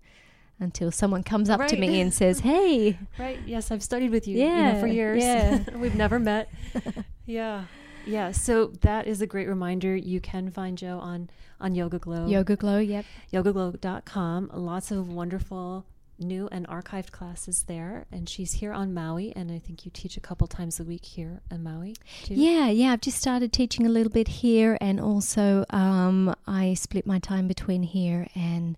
[0.61, 1.69] until someone comes up right.
[1.71, 3.41] to me and says, "Hey." Right.
[3.45, 5.21] Yes, I've studied with you, yeah, you know, for years.
[5.21, 5.65] Yeah.
[5.75, 6.49] We've never met.
[7.27, 7.65] yeah.
[8.07, 8.33] Yeah.
[8.33, 9.95] So that is a great reminder.
[9.97, 11.31] You can find Jo on
[11.61, 12.31] on YogaGlo.
[12.31, 12.79] Yoga Glow.
[12.79, 13.05] Yep.
[13.33, 14.51] YogaGlo.com.
[14.53, 15.87] Lots of wonderful
[16.19, 20.17] new and archived classes there and she's here on Maui and I think you teach
[20.17, 22.35] a couple times a week here in Maui too.
[22.35, 27.05] Yeah, yeah, I've just started teaching a little bit here and also um, I split
[27.05, 28.77] my time between here and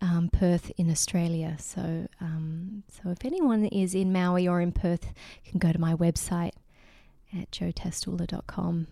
[0.00, 1.56] um, Perth in Australia.
[1.60, 5.06] So, um, so if anyone is in Maui or in Perth,
[5.44, 6.52] you can go to my website
[7.36, 8.86] at jotastula.com.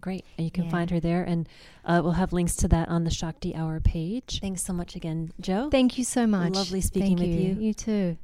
[0.00, 0.24] Great.
[0.36, 0.70] And you can yeah.
[0.70, 1.24] find her there.
[1.24, 1.48] And
[1.84, 4.38] uh, we'll have links to that on the Shakti Hour page.
[4.40, 5.70] Thanks so much again, Jo.
[5.70, 6.54] Thank you so much.
[6.54, 7.54] Lovely speaking Thank with you.
[7.54, 7.60] you.
[7.60, 8.18] You too.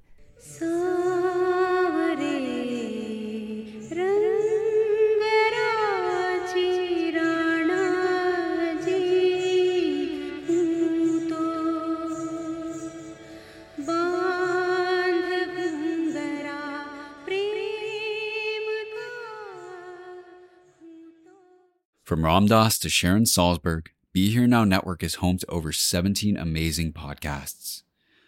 [22.04, 26.36] From Ram Dass to Sharon Salzberg, Be Here Now Network is home to over 17
[26.36, 27.82] amazing podcasts.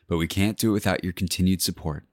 [0.08, 2.04] But we can't do it without your continued support.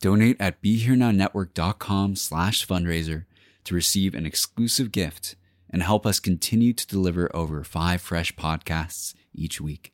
[0.00, 3.26] Donate at BeHereNowNetwork.com slash fundraiser
[3.62, 5.36] to receive an exclusive gift
[5.72, 9.92] and help us continue to deliver over five fresh podcasts each week.